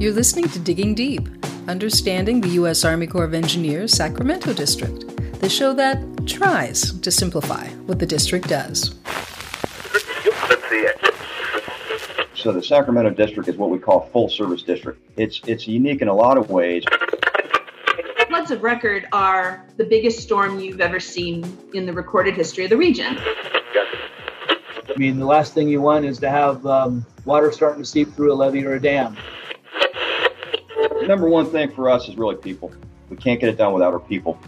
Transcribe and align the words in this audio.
You're 0.00 0.12
listening 0.12 0.48
to 0.50 0.60
Digging 0.60 0.94
Deep, 0.94 1.28
understanding 1.66 2.40
the 2.40 2.50
U.S. 2.50 2.84
Army 2.84 3.08
Corps 3.08 3.24
of 3.24 3.34
Engineers 3.34 3.92
Sacramento 3.92 4.52
District, 4.52 5.04
the 5.40 5.48
show 5.48 5.74
that 5.74 5.98
tries 6.24 6.92
to 7.00 7.10
simplify 7.10 7.66
what 7.86 7.98
the 7.98 8.06
district 8.06 8.48
does. 8.48 8.94
So 12.36 12.52
the 12.52 12.62
Sacramento 12.62 13.10
district 13.10 13.48
is 13.48 13.56
what 13.56 13.70
we 13.70 13.80
call 13.80 14.02
full 14.12 14.28
service 14.28 14.62
district. 14.62 15.00
It's 15.16 15.40
it's 15.48 15.66
unique 15.66 16.00
in 16.00 16.06
a 16.06 16.14
lot 16.14 16.38
of 16.38 16.48
ways. 16.48 16.84
Floods 18.28 18.52
of 18.52 18.62
record 18.62 19.08
are 19.10 19.66
the 19.78 19.84
biggest 19.84 20.20
storm 20.20 20.60
you've 20.60 20.80
ever 20.80 21.00
seen 21.00 21.58
in 21.74 21.86
the 21.86 21.92
recorded 21.92 22.36
history 22.36 22.62
of 22.62 22.70
the 22.70 22.76
region. 22.76 23.18
I 23.18 24.94
mean, 24.96 25.18
the 25.18 25.26
last 25.26 25.54
thing 25.54 25.68
you 25.68 25.80
want 25.80 26.04
is 26.04 26.20
to 26.20 26.30
have 26.30 26.64
um, 26.66 27.04
water 27.24 27.50
starting 27.50 27.82
to 27.82 27.88
seep 27.88 28.14
through 28.14 28.32
a 28.32 28.36
levee 28.36 28.64
or 28.64 28.74
a 28.74 28.80
dam. 28.80 29.16
Number 31.08 31.26
one 31.26 31.46
thing 31.46 31.70
for 31.70 31.88
us 31.88 32.06
is 32.06 32.18
really 32.18 32.36
people. 32.36 32.70
We 33.08 33.16
can't 33.16 33.40
get 33.40 33.48
it 33.48 33.56
done 33.56 33.72
without 33.72 33.94
our 33.94 33.98
people. 33.98 34.38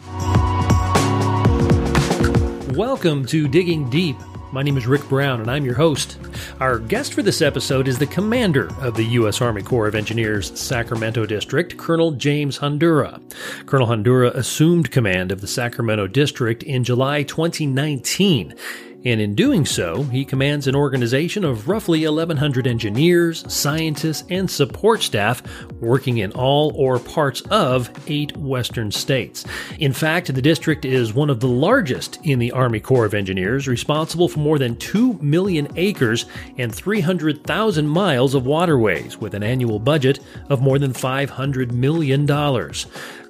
Welcome 2.77 3.25
to 3.29 3.49
Digging 3.49 3.89
Deep. 3.89 4.17
My 4.53 4.63
name 4.63 4.77
is 4.77 4.87
Rick 4.87 5.09
Brown, 5.09 5.41
and 5.41 5.51
I'm 5.51 5.65
your 5.65 5.77
host. 5.77 6.19
Our 6.61 6.79
guest 6.79 7.15
for 7.15 7.23
this 7.23 7.41
episode 7.41 7.89
is 7.89 7.99
the 7.99 8.07
commander 8.07 8.69
of 8.83 8.95
the 8.95 9.05
U.S. 9.05 9.41
Army 9.41 9.63
Corps 9.63 9.87
of 9.87 9.95
Engineers 9.95 10.59
Sacramento 10.61 11.25
District, 11.25 11.79
Colonel 11.79 12.11
James 12.11 12.59
Handura. 12.59 13.23
Colonel 13.65 13.87
Handura 13.87 14.35
assumed 14.35 14.91
command 14.91 15.33
of 15.33 15.41
the 15.41 15.47
Sacramento 15.47 16.09
District 16.09 16.63
in 16.63 16.85
July 16.85 17.23
2019 17.23 18.55
and 19.05 19.21
in 19.21 19.35
doing 19.35 19.65
so, 19.65 20.03
he 20.05 20.25
commands 20.25 20.67
an 20.67 20.77
organization 20.77 21.45
of 21.45 21.69
roughly 21.69 22.05
1,100 22.05 22.67
engineers, 22.67 23.51
scientists, 23.53 24.25
and 24.29 24.51
support 24.51 25.03
staff 25.03 25.43
working 25.81 26.19
in 26.19 26.33
all 26.33 26.73
or 26.77 26.99
parts 26.99 27.41
of 27.51 27.91
eight 28.09 28.37
western 28.37 28.91
states. 28.91 29.45
In 29.79 29.93
fact, 29.93 30.35
the 30.35 30.43
district 30.43 30.85
is 30.85 31.15
one 31.15 31.31
of 31.31 31.41
the 31.41 31.49
largest 31.49 32.19
in 32.25 32.39
the 32.39 32.53
Army 32.53 32.81
Corps 32.81 33.07
of 33.07 33.15
Engineers, 33.15 33.67
responsible 33.67 34.29
for 34.29 34.41
more 34.41 34.59
than 34.59 34.77
2 34.77 35.15
million 35.15 35.69
acres 35.77 36.27
and 36.59 36.75
300,000 36.75 37.89
miles 37.89 38.35
of 38.35 38.45
waterways, 38.45 39.17
with 39.17 39.35
an 39.35 39.43
annual 39.43 39.79
budget 39.79 40.21
of 40.51 40.61
more 40.61 40.79
than 40.79 40.93
$500 40.93 41.73
million. 41.73 42.27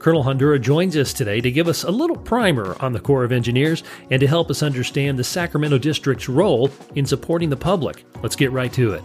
Colonel 0.00 0.24
Handura 0.24 0.58
joins 0.58 0.96
us 0.96 1.12
today 1.12 1.42
to 1.42 1.50
give 1.50 1.68
us 1.68 1.84
a 1.84 1.90
little 1.90 2.16
primer 2.16 2.74
on 2.80 2.94
the 2.94 3.00
Corps 3.00 3.22
of 3.22 3.32
Engineers 3.32 3.82
and 4.10 4.18
to 4.18 4.26
help 4.26 4.50
us 4.50 4.62
understand 4.62 5.18
the 5.18 5.24
Sacramento 5.24 5.76
District's 5.76 6.26
role 6.26 6.70
in 6.94 7.04
supporting 7.04 7.50
the 7.50 7.56
public. 7.56 8.06
Let's 8.22 8.34
get 8.34 8.50
right 8.50 8.72
to 8.72 8.94
it. 8.94 9.04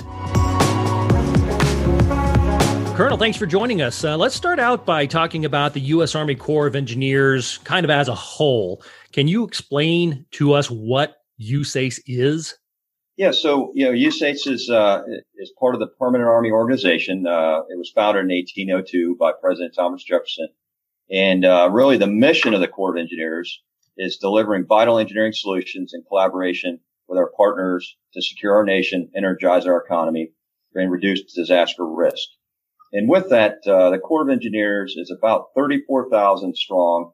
Colonel, 2.96 3.18
thanks 3.18 3.38
for 3.38 3.46
joining 3.46 3.82
us. 3.82 4.06
Uh, 4.06 4.16
let's 4.16 4.36
start 4.36 4.58
out 4.58 4.86
by 4.86 5.06
talking 5.06 5.44
about 5.44 5.74
the 5.74 5.82
U.S. 5.82 6.16
Army 6.16 6.34
Corps 6.34 6.66
of 6.66 6.78
Engineers 6.78 7.58
kind 7.66 7.84
of 7.84 7.90
as 7.90 8.08
a 8.08 8.16
whole. 8.16 8.82
Can 9.12 9.28
you 9.28 9.44
explain 9.44 10.26
to 10.32 10.54
us 10.54 10.72
what 10.72 11.18
USACE 11.42 12.00
is? 12.06 12.58
Yeah, 13.18 13.32
so 13.32 13.74
you 13.76 13.84
know, 13.84 13.92
USACE 13.92 14.48
is 14.48 14.70
uh, 14.70 15.02
is 15.36 15.52
part 15.60 15.76
of 15.76 15.82
the 15.82 15.88
Permanent 15.88 16.30
Army 16.30 16.52
Organization. 16.52 17.28
Uh, 17.28 17.64
it 17.70 17.78
was 17.78 17.92
founded 17.94 18.24
in 18.24 18.30
1802 18.30 19.18
by 19.20 19.34
President 19.42 19.76
Thomas 19.76 20.02
Jefferson, 20.02 20.48
and 21.12 21.46
uh, 21.46 21.70
really, 21.72 21.98
the 21.98 22.08
mission 22.08 22.54
of 22.54 22.62
the 22.62 22.68
Corps 22.68 22.96
of 22.96 23.00
Engineers 23.00 23.62
is 23.98 24.18
delivering 24.18 24.66
vital 24.66 24.98
engineering 24.98 25.34
solutions 25.34 25.94
in 25.94 26.04
collaboration 26.08 26.80
with 27.08 27.20
our 27.20 27.32
partners 27.38 27.96
to 28.14 28.22
secure 28.22 28.56
our 28.56 28.66
nation, 28.66 29.12
energize 29.16 29.68
our 29.68 29.78
economy, 29.78 30.32
and 30.74 30.92
reduce 30.92 31.34
disaster 31.34 31.86
risk. 31.86 32.28
And 32.92 33.08
with 33.08 33.30
that, 33.30 33.60
uh, 33.68 33.92
the 33.92 34.00
Corps 34.00 34.24
of 34.24 34.30
Engineers 34.30 34.96
is 34.98 35.12
about 35.16 35.48
34,000 35.56 36.56
strong. 36.56 37.12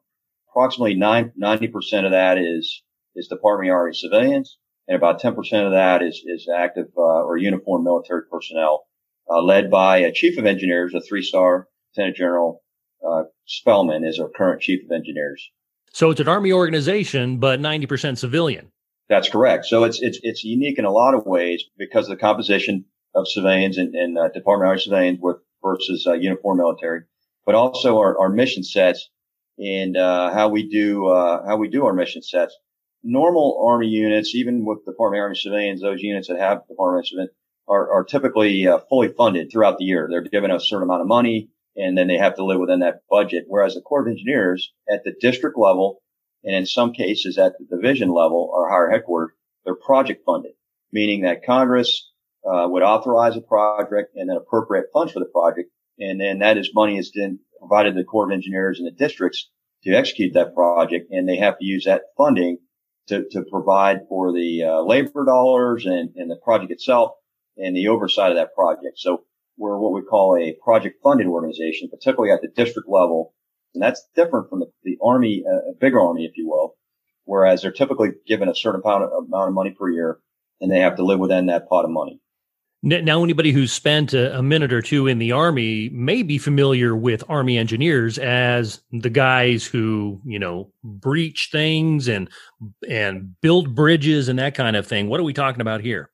Approximately 0.50 0.96
90% 0.96 2.04
of 2.04 2.12
that 2.12 2.38
is, 2.38 2.82
is 3.14 3.28
Department 3.28 3.70
of 3.70 3.74
Army 3.74 3.94
civilians, 3.94 4.58
and 4.88 4.96
about 4.96 5.20
10% 5.20 5.36
of 5.66 5.72
that 5.72 6.02
is, 6.02 6.22
is 6.26 6.48
active 6.54 6.86
uh, 6.96 7.00
or 7.00 7.36
uniformed 7.36 7.84
military 7.84 8.22
personnel, 8.30 8.84
uh, 9.30 9.42
led 9.42 9.70
by 9.70 9.98
a 9.98 10.12
chief 10.12 10.38
of 10.38 10.46
engineers, 10.46 10.94
a 10.94 11.00
three-star 11.00 11.68
lieutenant 11.96 12.16
general 12.16 12.62
uh, 13.08 13.24
Spellmon 13.46 14.06
is 14.06 14.18
our 14.18 14.28
current 14.28 14.60
chief 14.60 14.84
of 14.84 14.90
engineers. 14.92 15.50
So 15.92 16.10
it's 16.10 16.20
an 16.20 16.28
army 16.28 16.52
organization, 16.52 17.38
but 17.38 17.60
90% 17.60 18.18
civilian. 18.18 18.72
That's 19.08 19.28
correct. 19.28 19.66
So 19.66 19.84
it's, 19.84 20.00
it's, 20.00 20.18
it's 20.22 20.42
unique 20.44 20.78
in 20.78 20.84
a 20.84 20.90
lot 20.90 21.14
of 21.14 21.26
ways 21.26 21.64
because 21.76 22.06
of 22.08 22.16
the 22.16 22.20
composition 22.20 22.86
of 23.14 23.28
civilians 23.28 23.76
and, 23.76 23.94
and 23.94 24.18
uh, 24.18 24.28
Department 24.28 24.66
of 24.66 24.70
Army 24.70 24.80
civilians 24.80 25.18
with, 25.20 25.36
versus 25.62 26.06
uh, 26.06 26.14
uniform 26.14 26.58
military, 26.58 27.02
but 27.44 27.54
also 27.54 27.98
our, 27.98 28.18
our 28.18 28.30
mission 28.30 28.62
sets 28.62 29.10
and 29.58 29.96
uh, 29.96 30.32
how 30.32 30.48
we 30.48 30.68
do 30.68 31.06
uh, 31.08 31.46
how 31.46 31.56
we 31.56 31.68
do 31.68 31.84
our 31.84 31.92
mission 31.92 32.22
sets. 32.22 32.56
Normal 33.04 33.62
Army 33.66 33.88
units, 33.88 34.34
even 34.34 34.64
with 34.64 34.84
Department 34.84 35.20
of 35.20 35.24
Army 35.24 35.36
civilians, 35.36 35.82
those 35.82 36.00
units 36.00 36.28
that 36.28 36.38
have 36.38 36.66
Department 36.68 36.78
of 36.78 36.88
Army 36.94 37.06
civilians 37.06 37.34
are, 37.68 37.92
are 37.92 38.04
typically 38.04 38.66
uh, 38.66 38.78
fully 38.88 39.08
funded 39.08 39.50
throughout 39.50 39.78
the 39.78 39.84
year. 39.84 40.08
They're 40.10 40.22
given 40.22 40.50
a 40.50 40.60
certain 40.60 40.84
amount 40.84 41.02
of 41.02 41.08
money 41.08 41.48
and 41.76 41.96
then 41.96 42.08
they 42.08 42.18
have 42.18 42.36
to 42.36 42.44
live 42.44 42.60
within 42.60 42.80
that 42.80 43.02
budget. 43.08 43.44
Whereas 43.46 43.74
the 43.74 43.80
Corps 43.80 44.02
of 44.02 44.08
Engineers 44.08 44.72
at 44.90 45.04
the 45.04 45.14
district 45.20 45.58
level, 45.58 46.02
and 46.44 46.54
in 46.54 46.66
some 46.66 46.92
cases 46.92 47.38
at 47.38 47.54
the 47.58 47.76
division 47.76 48.08
level 48.08 48.50
or 48.52 48.68
higher 48.68 48.90
headquarters, 48.90 49.34
they're 49.64 49.74
project 49.74 50.22
funded, 50.26 50.52
meaning 50.92 51.22
that 51.22 51.46
Congress 51.46 52.10
uh, 52.44 52.66
would 52.68 52.82
authorize 52.82 53.36
a 53.36 53.40
project 53.40 54.16
and 54.16 54.28
then 54.28 54.36
appropriate 54.36 54.86
funds 54.92 55.12
for 55.12 55.20
the 55.20 55.26
project, 55.26 55.70
and 55.98 56.20
then 56.20 56.40
that 56.40 56.58
is 56.58 56.70
money 56.74 56.98
is 56.98 57.12
then 57.14 57.38
provided 57.58 57.94
to 57.94 58.00
the 58.00 58.04
Corps 58.04 58.26
of 58.26 58.32
Engineers 58.32 58.78
and 58.78 58.86
the 58.86 58.92
districts 58.92 59.48
to 59.84 59.94
execute 59.94 60.34
that 60.34 60.54
project, 60.54 61.10
and 61.10 61.28
they 61.28 61.36
have 61.36 61.58
to 61.58 61.64
use 61.64 61.84
that 61.84 62.02
funding 62.16 62.58
to, 63.08 63.24
to 63.30 63.44
provide 63.50 64.00
for 64.08 64.32
the 64.32 64.64
uh, 64.64 64.80
labor 64.82 65.24
dollars 65.24 65.86
and, 65.86 66.10
and 66.16 66.30
the 66.30 66.38
project 66.42 66.72
itself 66.72 67.12
and 67.56 67.76
the 67.76 67.88
oversight 67.88 68.30
of 68.30 68.36
that 68.36 68.54
project. 68.54 68.98
So 68.98 69.24
we're 69.62 69.78
what 69.78 69.92
we 69.92 70.02
call 70.02 70.36
a 70.36 70.56
project 70.62 70.96
funded 71.02 71.28
organization, 71.28 71.88
particularly 71.88 72.32
at 72.32 72.42
the 72.42 72.48
district 72.48 72.88
level. 72.88 73.32
And 73.74 73.82
that's 73.82 74.06
different 74.16 74.50
from 74.50 74.60
the, 74.60 74.66
the 74.82 74.98
army, 75.02 75.44
uh, 75.48 75.72
bigger 75.80 76.00
army, 76.00 76.24
if 76.24 76.36
you 76.36 76.48
will, 76.48 76.74
whereas 77.24 77.62
they're 77.62 77.70
typically 77.70 78.10
given 78.26 78.48
a 78.48 78.54
certain 78.54 78.82
amount 78.84 79.04
of, 79.04 79.24
amount 79.24 79.48
of 79.48 79.54
money 79.54 79.70
per 79.70 79.88
year 79.88 80.18
and 80.60 80.70
they 80.70 80.80
have 80.80 80.96
to 80.96 81.04
live 81.04 81.20
within 81.20 81.46
that 81.46 81.68
pot 81.68 81.84
of 81.84 81.90
money. 81.90 82.20
Now, 82.84 83.22
anybody 83.22 83.52
who's 83.52 83.72
spent 83.72 84.12
a, 84.12 84.36
a, 84.36 84.42
minute 84.42 84.72
or 84.72 84.82
two 84.82 85.06
in 85.06 85.18
the 85.18 85.30
Army 85.30 85.88
may 85.90 86.24
be 86.24 86.36
familiar 86.36 86.96
with 86.96 87.22
Army 87.28 87.56
engineers 87.56 88.18
as 88.18 88.82
the 88.90 89.10
guys 89.10 89.64
who, 89.64 90.20
you 90.24 90.40
know, 90.40 90.72
breach 90.82 91.50
things 91.52 92.08
and 92.08 92.28
and 92.88 93.40
build 93.40 93.76
bridges 93.76 94.28
and 94.28 94.40
that 94.40 94.56
kind 94.56 94.74
of 94.74 94.84
thing. 94.84 95.08
What 95.08 95.20
are 95.20 95.24
we 95.24 95.32
talking 95.32 95.60
about 95.60 95.80
here? 95.80 96.10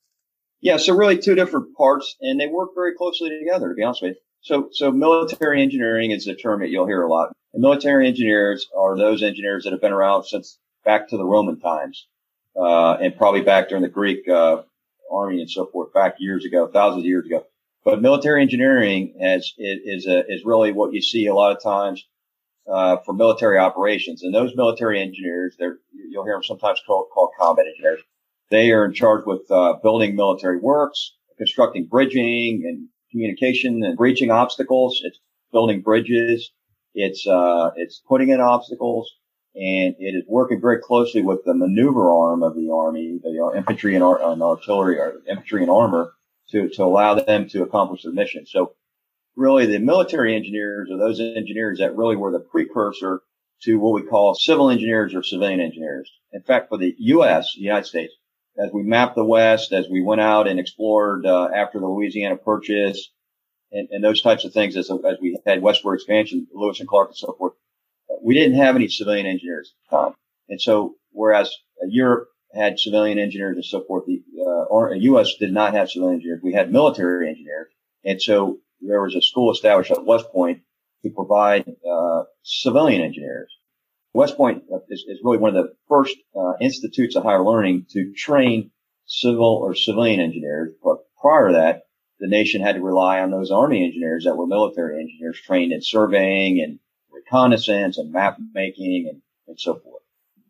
Yeah, 0.61 0.77
so 0.77 0.97
really 0.97 1.19
two 1.19 1.35
different 1.35 1.77
parts, 1.77 2.17
and 2.21 2.41
they 2.41 2.49
work 2.49 2.71
very 2.75 2.95
closely 2.95 3.31
together. 3.39 3.69
To 3.69 3.75
be 3.75 3.83
honest 3.83 4.03
with 4.03 4.17
you, 4.17 4.21
so 4.41 4.69
so 4.73 4.91
military 4.91 5.63
engineering 5.63 6.11
is 6.11 6.27
a 6.27 6.35
term 6.35 6.61
that 6.61 6.71
you'll 6.71 6.87
hear 6.87 7.03
a 7.03 7.09
lot. 7.09 7.33
And 7.53 7.63
military 7.63 8.09
engineers 8.09 8.67
are 8.77 8.97
those 8.97 9.23
engineers 9.23 9.65
that 9.65 9.73
have 9.73 9.81
been 9.81 9.93
around 9.93 10.25
since 10.25 10.59
back 10.85 11.09
to 11.09 11.17
the 11.17 11.25
Roman 11.25 11.61
times, 11.61 12.07
uh, 12.57 12.95
and 12.95 13.17
probably 13.17 13.43
back 13.43 13.69
during 13.69 13.83
the 13.83 13.89
Greek 13.89 14.29
uh, 14.29 14.63
army 15.13 15.41
and 15.41 15.51
so 15.51 15.67
forth, 15.67 15.93
back 15.93 16.17
years 16.19 16.45
ago, 16.45 16.67
thousands 16.67 17.03
of 17.03 17.07
years 17.07 17.27
ago. 17.27 17.45
But 17.85 18.03
military 18.03 18.43
engineering 18.43 19.17
has 19.21 19.53
is 19.59 20.07
a, 20.07 20.25
is 20.29 20.45
really 20.45 20.73
what 20.73 20.93
you 20.93 21.01
see 21.01 21.27
a 21.27 21.35
lot 21.35 21.57
of 21.57 21.63
times 21.63 22.05
uh, 22.71 22.97
for 23.07 23.15
military 23.15 23.59
operations, 23.59 24.25
and 24.25 24.35
those 24.35 24.57
military 24.57 25.01
engineers, 25.01 25.55
they're 25.57 25.79
you'll 25.93 26.25
hear 26.25 26.35
them 26.35 26.43
sometimes 26.43 26.83
called, 26.85 27.07
called 27.15 27.31
combat 27.39 27.67
engineers 27.67 28.01
they 28.51 28.71
are 28.73 28.85
in 28.85 28.95
charge 28.95 29.25
with 29.27 29.43
uh, 29.51 29.75
building 29.83 30.17
military 30.17 30.59
works, 30.59 31.15
constructing 31.37 31.87
bridging 31.87 32.65
and 32.67 32.89
communication 33.11 33.83
and 33.85 33.97
breaching 33.97 34.31
obstacles. 34.31 35.01
It's 35.05 35.19
building 35.53 35.81
bridges. 35.81 36.51
It's 36.95 37.27
uh, 37.27 37.71
it's 37.77 38.03
putting 38.09 38.31
in 38.31 38.41
obstacles, 38.41 39.11
and 39.55 39.95
it 39.99 40.15
is 40.17 40.25
working 40.27 40.61
very 40.61 40.81
closely 40.81 41.23
with 41.23 41.45
the 41.45 41.55
maneuver 41.55 42.11
arm 42.11 42.43
of 42.43 42.55
the 42.55 42.71
army, 42.71 43.19
the 43.23 43.53
infantry 43.57 43.95
and, 43.95 44.03
ar- 44.03 44.33
and 44.33 44.43
artillery, 44.43 44.99
or 44.99 45.21
infantry 45.29 45.63
and 45.63 45.71
armor, 45.71 46.13
to 46.51 46.69
to 46.71 46.85
allow 46.85 47.15
them 47.15 47.49
to 47.51 47.63
accomplish 47.63 48.03
their 48.03 48.13
mission. 48.13 48.47
So, 48.47 48.75
really, 49.37 49.67
the 49.67 49.79
military 49.79 50.35
engineers 50.35 50.91
are 50.91 50.99
those 50.99 51.21
engineers 51.21 51.79
that 51.79 51.97
really 51.97 52.17
were 52.17 52.33
the 52.33 52.41
precursor 52.41 53.23
to 53.63 53.79
what 53.79 53.93
we 53.93 54.09
call 54.09 54.35
civil 54.35 54.71
engineers 54.71 55.15
or 55.15 55.23
civilian 55.23 55.61
engineers. 55.61 56.11
In 56.33 56.43
fact, 56.43 56.69
for 56.69 56.79
the 56.79 56.95
U.S., 56.99 57.55
the 57.55 57.63
United 57.63 57.87
States, 57.87 58.13
as 58.59 58.71
we 58.73 58.83
mapped 58.83 59.15
the 59.15 59.25
West, 59.25 59.73
as 59.73 59.89
we 59.89 60.03
went 60.03 60.21
out 60.21 60.49
and 60.49 60.59
explored 60.59 61.27
uh, 61.27 61.49
after 61.55 61.79
the 61.79 61.87
Louisiana 61.87 62.37
Purchase 62.37 63.11
and, 63.71 63.89
and, 63.91 64.03
those 64.03 64.23
types 64.23 64.45
of 64.45 64.53
things, 64.53 64.77
as, 64.77 64.91
as 64.91 65.19
we 65.21 65.39
had 65.47 65.63
westward 65.63 65.97
expansion, 65.97 66.47
Lewis 66.53 66.81
and 66.81 66.89
Clark 66.89 67.11
and 67.11 67.17
so 67.17 67.35
forth, 67.39 67.53
we 68.23 68.35
didn't 68.35 68.57
have 68.57 68.75
any 68.75 68.89
civilian 68.89 69.27
engineers 69.27 69.73
at 69.73 69.91
the 69.91 69.97
time. 69.97 70.15
And 70.49 70.61
so, 70.61 70.95
whereas 71.13 71.55
Europe 71.87 72.29
had 72.55 72.79
civilian 72.79 73.19
engineers 73.19 73.57
and 73.57 73.65
so 73.65 73.83
forth, 73.83 74.07
the 74.07 74.23
uh, 74.41 74.65
or 74.65 74.95
U.S. 74.95 75.35
did 75.39 75.53
not 75.53 75.75
have 75.75 75.91
civilian 75.91 76.17
engineers. 76.17 76.41
We 76.43 76.55
had 76.55 76.73
military 76.73 77.29
engineers. 77.29 77.69
And 78.05 78.21
so 78.21 78.59
there 78.81 79.03
was 79.03 79.15
a 79.15 79.23
school 79.23 79.53
established 79.53 79.91
at 79.91 80.05
West 80.05 80.31
Point 80.33 80.63
to 81.03 81.11
provide 81.11 81.67
uh, 81.69 82.23
civilian 82.43 83.03
engineers. 83.03 83.53
West 84.15 84.37
Point 84.37 84.65
is, 84.89 85.05
is, 85.07 85.21
really 85.23 85.39
one 85.39 85.55
of 85.55 85.63
the 85.63 85.75
first 85.89 86.17
uh, 86.35 86.55
institutes 86.61 87.17
of 87.17 87.23
higher 87.23 87.45
learning 87.45 87.87
to 87.91 88.13
train 88.15 88.71
civil 89.07 89.61
or 89.63 89.75
civilian 89.75 90.21
engineers. 90.21 90.73
But 90.83 90.99
prior 91.21 91.49
to 91.49 91.55
that, 91.55 91.83
the 92.19 92.29
nation 92.29 92.63
had 92.63 92.77
to 92.77 92.83
rely 92.83 93.21
on 93.21 93.31
those 93.31 93.51
Army 93.51 93.85
engineers 93.85 94.25
that 94.25 94.37
were 94.37 94.47
military 94.47 95.01
engineers 95.01 95.41
trained 95.41 95.73
in 95.73 95.83
surveying 95.83 96.61
and 96.61 96.79
reconnaissance 97.13 97.99
and 97.99 98.13
map 98.13 98.39
making 98.55 99.09
and, 99.09 99.23
and 99.47 99.61
so 99.61 99.75
forth. 99.75 99.98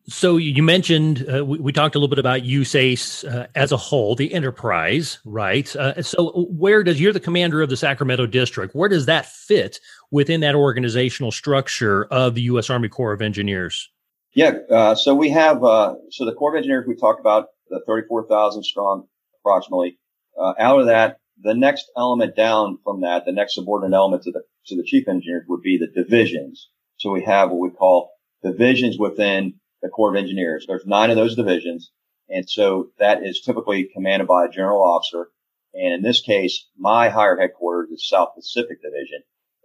So 0.09 0.39
you 0.39 0.63
mentioned 0.63 1.27
uh, 1.31 1.45
we, 1.45 1.59
we, 1.59 1.71
talked 1.71 1.95
a 1.95 1.99
little 1.99 2.09
bit 2.09 2.19
about 2.19 2.41
USACE 2.41 3.25
uh, 3.25 3.47
as 3.55 3.73
a 3.73 3.77
whole, 3.77 4.15
the 4.15 4.33
enterprise, 4.33 5.19
right? 5.27 5.75
Uh, 5.77 6.03
so 6.03 6.47
where 6.51 6.83
does 6.83 6.99
you're 6.99 7.13
the 7.13 7.21
commander 7.21 7.61
of 7.61 7.69
the 7.69 7.77
Sacramento 7.77 8.25
district? 8.25 8.75
Where 8.75 8.89
does 8.89 9.05
that 9.05 9.27
fit 9.27 9.81
within 10.11 10.41
that 10.41 10.55
organizational 10.55 11.31
structure 11.31 12.07
of 12.07 12.35
the 12.35 12.43
U.S. 12.43 12.71
Army 12.71 12.89
Corps 12.89 13.13
of 13.13 13.21
Engineers? 13.21 13.91
Yeah, 14.33 14.55
uh, 14.71 14.95
so 14.95 15.15
we 15.15 15.29
have 15.29 15.63
uh, 15.63 15.97
so 16.11 16.25
the 16.25 16.33
Corps 16.33 16.55
of 16.55 16.57
Engineers 16.57 16.87
we 16.89 16.97
talked 16.97 17.21
about 17.21 17.49
the 17.69 17.83
34,000 17.87 18.63
strong 18.63 19.07
approximately. 19.41 19.99
Uh, 20.41 20.55
out 20.59 20.81
of 20.81 20.87
that, 20.87 21.19
the 21.43 21.55
next 21.55 21.91
element 21.99 22.35
down 22.35 22.79
from 22.83 23.03
that, 23.03 23.27
the 23.27 23.33
next 23.33 23.57
subordinate 23.57 23.95
element 23.95 24.23
to 24.23 24.33
the 24.33 24.43
to 24.69 24.77
the 24.77 24.85
chief 24.85 25.07
engineers 25.07 25.45
would 25.49 25.61
be 25.61 25.77
the 25.77 26.03
divisions. 26.03 26.71
So 26.97 27.13
we 27.13 27.25
have 27.25 27.51
what 27.51 27.61
we 27.61 27.71
call 27.71 28.13
divisions 28.43 28.99
within 28.99 29.55
the 29.83 29.89
Corps 29.89 30.11
of 30.11 30.17
Engineers. 30.17 30.65
There's 30.67 30.87
nine 30.87 31.11
of 31.11 31.17
those 31.17 31.37
divisions. 31.37 31.91
And 32.29 32.49
so 32.49 32.91
that 32.99 33.25
is 33.25 33.41
typically 33.41 33.89
commanded 33.95 34.29
by 34.29 34.47
a 34.47 34.51
general 34.51 34.83
officer. 34.83 35.31
And 35.75 35.95
in 35.95 36.03
this 36.03 36.21
case, 36.21 36.67
my 36.77 37.09
higher 37.09 37.39
headquarters 37.39 37.91
is 37.91 38.09
South 38.09 38.35
Pacific 38.35 38.83
Division. 38.83 39.23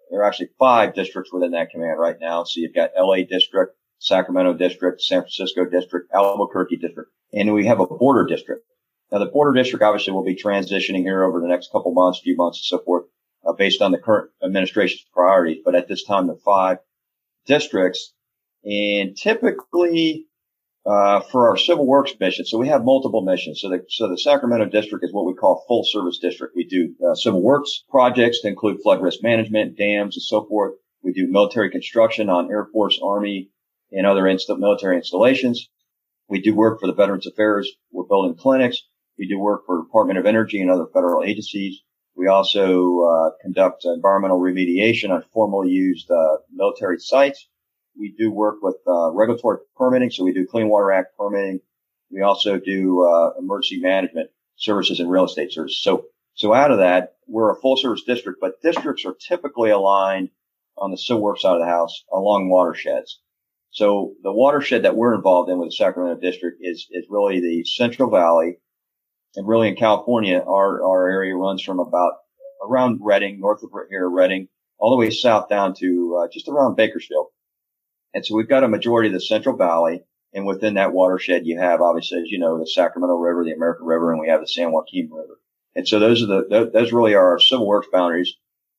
There 0.10 0.22
are 0.22 0.26
actually 0.26 0.50
five 0.60 0.94
districts 0.94 1.34
within 1.34 1.52
that 1.52 1.72
command 1.72 2.00
right 2.00 2.18
now. 2.20 2.44
So 2.44 2.60
you've 2.60 2.76
got 2.76 2.92
LA 2.98 3.24
district, 3.28 3.76
Sacramento 4.00 4.54
district, 4.54 5.02
San 5.02 5.22
Francisco 5.22 5.66
district, 5.66 6.12
Albuquerque 6.14 6.78
district, 6.78 7.12
and 7.32 7.54
we 7.54 7.66
have 7.66 7.80
a 7.80 7.88
border 7.88 8.26
district. 8.26 8.66
Now 9.12 9.20
the 9.20 9.26
border 9.26 9.54
district 9.54 9.84
obviously 9.84 10.14
will 10.14 10.24
be 10.24 10.36
transitioning 10.36 11.02
here 11.02 11.24
over 11.24 11.40
the 11.40 11.48
next 11.48 11.72
couple 11.72 11.94
months, 11.94 12.20
few 12.20 12.36
months 12.36 12.60
and 12.60 12.80
so 12.80 12.84
forth, 12.84 13.06
uh, 13.46 13.54
based 13.54 13.82
on 13.82 13.92
the 13.92 13.98
current 13.98 14.30
administration's 14.44 15.06
priorities. 15.14 15.62
But 15.64 15.76
at 15.76 15.88
this 15.88 16.04
time, 16.04 16.28
the 16.28 16.36
five 16.36 16.78
districts 17.46 18.14
and 18.66 19.16
typically, 19.18 20.28
uh, 20.86 21.22
for 21.22 21.50
our 21.50 21.58
civil 21.58 21.86
works 21.86 22.14
mission, 22.20 22.46
so 22.46 22.58
we 22.58 22.68
have 22.68 22.84
multiple 22.84 23.22
missions. 23.22 23.62
So 23.62 23.70
the, 23.70 23.86
so 23.90 24.10
the 24.10 24.18
Sacramento 24.18 24.66
district 24.66 25.06
is 25.06 25.14
what 25.14 25.26
we 25.26 25.34
call 25.34 25.64
full 25.68 25.84
service 25.86 26.20
district. 26.20 26.56
We 26.56 26.66
do 26.66 26.94
uh, 27.06 27.16
civil 27.16 27.42
works 27.42 27.84
projects 27.90 28.42
to 28.42 28.50
include 28.50 28.82
flood 28.82 29.02
risk 29.02 29.24
management, 29.24 29.78
dams, 29.78 30.18
and 30.18 30.24
so 30.24 30.46
forth. 30.46 30.74
We 31.02 31.14
do 31.14 31.28
military 31.28 31.70
construction 31.70 32.30
on 32.30 32.52
Air 32.52 32.68
Force, 32.72 33.00
Army, 33.04 33.50
and 33.92 34.06
other 34.06 34.28
inst- 34.28 34.50
military 34.50 34.98
installations. 34.98 35.70
We 36.28 36.42
do 36.42 36.56
work 36.56 36.80
for 36.80 36.88
the 36.88 36.94
Veterans 36.94 37.28
Affairs. 37.28 37.70
We're 37.92 38.06
building 38.06 38.36
clinics. 38.36 38.82
We 39.18 39.28
do 39.28 39.38
work 39.40 39.66
for 39.66 39.84
Department 39.84 40.20
of 40.20 40.26
Energy 40.26 40.62
and 40.62 40.72
other 40.72 40.88
federal 40.94 41.24
agencies. 41.24 41.82
We 42.16 42.28
also 42.28 43.02
uh, 43.02 43.32
conduct 43.42 43.86
environmental 43.86 44.40
remediation 44.40 45.12
on 45.12 45.24
formerly 45.34 45.72
used 45.72 46.10
uh, 46.10 46.38
military 46.52 47.00
sites. 47.00 47.48
We 47.98 48.14
do 48.18 48.32
work 48.32 48.58
with 48.62 48.78
uh, 48.88 49.12
regulatory 49.12 49.60
permitting, 49.76 50.10
so 50.10 50.24
we 50.24 50.34
do 50.34 50.48
Clean 50.48 50.68
Water 50.68 50.92
Act 50.92 51.18
permitting. 51.18 51.60
We 52.12 52.22
also 52.22 52.60
do 52.60 53.04
uh, 53.04 53.32
emergency 53.40 53.80
management 53.80 54.30
services 54.56 55.00
and 55.00 55.10
real 55.10 55.26
estate 55.26 55.52
services. 55.52 55.82
So, 55.82 56.06
so 56.36 56.54
out 56.54 56.72
of 56.72 56.80
that, 56.80 57.16
we're 57.28 57.52
a 57.52 57.60
full 57.60 57.78
service 57.78 58.04
district, 58.04 58.40
but 58.42 58.62
districts 58.62 59.06
are 59.06 59.16
typically 59.16 59.70
aligned 59.70 60.30
on 60.78 60.92
the 60.92 60.98
civil 60.98 61.22
work 61.22 61.40
side 61.40 61.54
of 61.54 61.60
the 61.60 61.68
house 61.68 62.04
along 62.12 62.50
watersheds. 62.50 63.20
So 63.72 64.14
the 64.22 64.32
watershed 64.32 64.84
that 64.84 64.96
we're 64.96 65.16
involved 65.16 65.50
in 65.50 65.58
with 65.58 65.70
the 65.70 65.76
Sacramento 65.76 66.22
district 66.22 66.60
is, 66.62 66.88
is 66.92 67.06
really 67.10 67.40
the 67.40 67.64
Central 67.66 68.10
Valley. 68.10 68.58
And 69.36 69.48
really 69.48 69.68
in 69.68 69.76
California, 69.76 70.40
our, 70.40 70.84
our 70.84 71.10
area 71.10 71.36
runs 71.36 71.64
from 71.64 71.80
about 71.80 72.14
around 72.64 73.00
Redding, 73.02 73.40
north 73.40 73.64
of 73.64 73.72
here, 73.90 74.08
Redding, 74.08 74.48
all 74.78 74.92
the 74.92 74.98
way 74.98 75.10
south 75.10 75.50
down 75.50 75.74
to 75.80 76.22
uh, 76.22 76.28
just 76.32 76.48
around 76.48 76.76
Bakersfield. 76.76 77.28
And 78.14 78.26
so 78.26 78.36
we've 78.36 78.50
got 78.50 78.64
a 78.64 78.68
majority 78.68 79.10
of 79.10 79.14
the 79.14 79.22
Central 79.22 79.58
Valley. 79.58 80.04
And 80.34 80.46
within 80.46 80.76
that 80.76 80.94
watershed, 80.94 81.46
you 81.46 81.60
have 81.60 81.82
obviously, 81.82 82.20
as 82.20 82.30
you 82.30 82.40
know, 82.40 82.58
the 82.58 82.68
Sacramento 82.68 83.16
River, 83.16 83.44
the 83.44 83.54
American 83.54 83.86
River, 83.86 84.12
and 84.12 84.20
we 84.20 84.30
have 84.30 84.42
the 84.42 84.48
San 84.48 84.72
Joaquin 84.72 85.10
River. 85.12 85.40
And 85.76 85.88
so 85.88 86.00
those 86.00 86.24
are 86.24 86.28
the, 86.28 86.70
those 86.74 86.92
really 86.92 87.14
are 87.14 87.32
our 87.32 87.40
civil 87.40 87.68
works 87.68 87.88
boundaries 87.92 88.36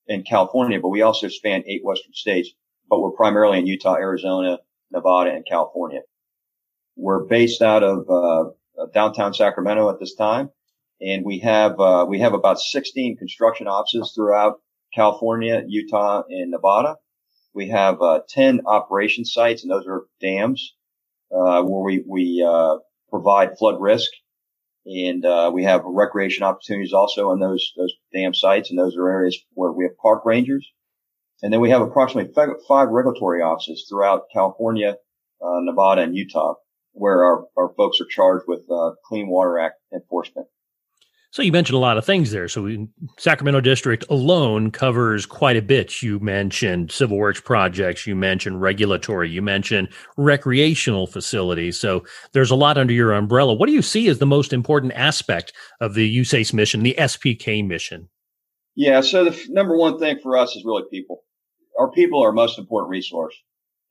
in 0.06 0.22
California, 0.22 0.80
but 0.80 0.88
we 0.88 1.02
also 1.02 1.28
span 1.28 1.64
eight 1.66 1.84
Western 1.84 2.12
states, 2.12 2.50
but 2.88 3.00
we're 3.00 3.10
primarily 3.10 3.58
in 3.58 3.66
Utah, 3.66 3.94
Arizona, 3.94 4.58
Nevada, 4.90 5.30
and 5.30 5.46
California. 5.46 6.00
We're 6.96 7.24
based 7.24 7.62
out 7.62 7.82
of, 7.82 8.08
uh, 8.10 8.86
downtown 8.92 9.34
Sacramento 9.34 9.88
at 9.90 9.98
this 9.98 10.14
time. 10.14 10.50
And 11.00 11.24
we 11.24 11.40
have, 11.40 11.78
uh, 11.80 12.06
we 12.08 12.20
have 12.20 12.34
about 12.34 12.60
16 12.60 13.16
construction 13.16 13.66
offices 13.66 14.12
throughout 14.14 14.60
California, 14.94 15.64
Utah, 15.66 16.22
and 16.28 16.50
Nevada. 16.50 16.96
We 17.54 17.68
have 17.68 18.02
uh, 18.02 18.20
10 18.28 18.62
operation 18.66 19.24
sites, 19.24 19.62
and 19.62 19.70
those 19.70 19.86
are 19.86 20.06
dams 20.20 20.74
uh, 21.32 21.62
where 21.62 21.84
we, 21.84 22.04
we 22.06 22.46
uh, 22.46 22.78
provide 23.10 23.58
flood 23.58 23.80
risk. 23.80 24.10
And 24.86 25.24
uh, 25.24 25.50
we 25.54 25.64
have 25.64 25.82
recreation 25.84 26.42
opportunities 26.42 26.92
also 26.92 27.30
on 27.30 27.40
those, 27.40 27.72
those 27.76 27.94
dam 28.12 28.34
sites, 28.34 28.70
and 28.70 28.78
those 28.78 28.96
are 28.96 29.08
areas 29.08 29.38
where 29.54 29.72
we 29.72 29.84
have 29.84 29.96
park 29.96 30.26
rangers. 30.26 30.68
And 31.42 31.52
then 31.52 31.60
we 31.60 31.70
have 31.70 31.80
approximately 31.80 32.32
five 32.68 32.88
regulatory 32.88 33.40
offices 33.40 33.86
throughout 33.88 34.24
California, 34.32 34.96
uh, 35.40 35.60
Nevada, 35.60 36.02
and 36.02 36.14
Utah, 36.14 36.54
where 36.92 37.24
our, 37.24 37.44
our 37.56 37.74
folks 37.76 38.00
are 38.00 38.06
charged 38.06 38.44
with 38.46 38.62
uh, 38.70 38.92
Clean 39.06 39.28
Water 39.28 39.58
Act 39.58 39.76
enforcement. 39.92 40.48
So 41.34 41.42
you 41.42 41.50
mentioned 41.50 41.74
a 41.74 41.80
lot 41.80 41.98
of 41.98 42.04
things 42.04 42.30
there. 42.30 42.46
So 42.46 42.62
we, 42.62 42.86
Sacramento 43.18 43.60
District 43.60 44.04
alone 44.08 44.70
covers 44.70 45.26
quite 45.26 45.56
a 45.56 45.62
bit. 45.62 46.00
You 46.00 46.20
mentioned 46.20 46.92
civil 46.92 47.16
works 47.16 47.40
projects, 47.40 48.06
you 48.06 48.14
mentioned 48.14 48.60
regulatory, 48.60 49.30
you 49.30 49.42
mentioned 49.42 49.88
recreational 50.16 51.08
facilities. 51.08 51.76
So 51.76 52.04
there's 52.34 52.52
a 52.52 52.54
lot 52.54 52.78
under 52.78 52.92
your 52.92 53.12
umbrella. 53.12 53.52
What 53.52 53.66
do 53.66 53.72
you 53.72 53.82
see 53.82 54.06
as 54.06 54.20
the 54.20 54.26
most 54.26 54.52
important 54.52 54.92
aspect 54.92 55.52
of 55.80 55.94
the 55.94 56.18
USACE 56.20 56.54
mission, 56.54 56.84
the 56.84 56.94
SPK 56.96 57.66
mission? 57.66 58.08
Yeah. 58.76 59.00
So 59.00 59.24
the 59.24 59.32
f- 59.32 59.48
number 59.48 59.76
one 59.76 59.98
thing 59.98 60.20
for 60.22 60.36
us 60.36 60.54
is 60.54 60.64
really 60.64 60.84
people. 60.88 61.24
Our 61.76 61.90
people 61.90 62.22
are 62.22 62.28
our 62.28 62.32
most 62.32 62.60
important 62.60 62.92
resource. 62.92 63.34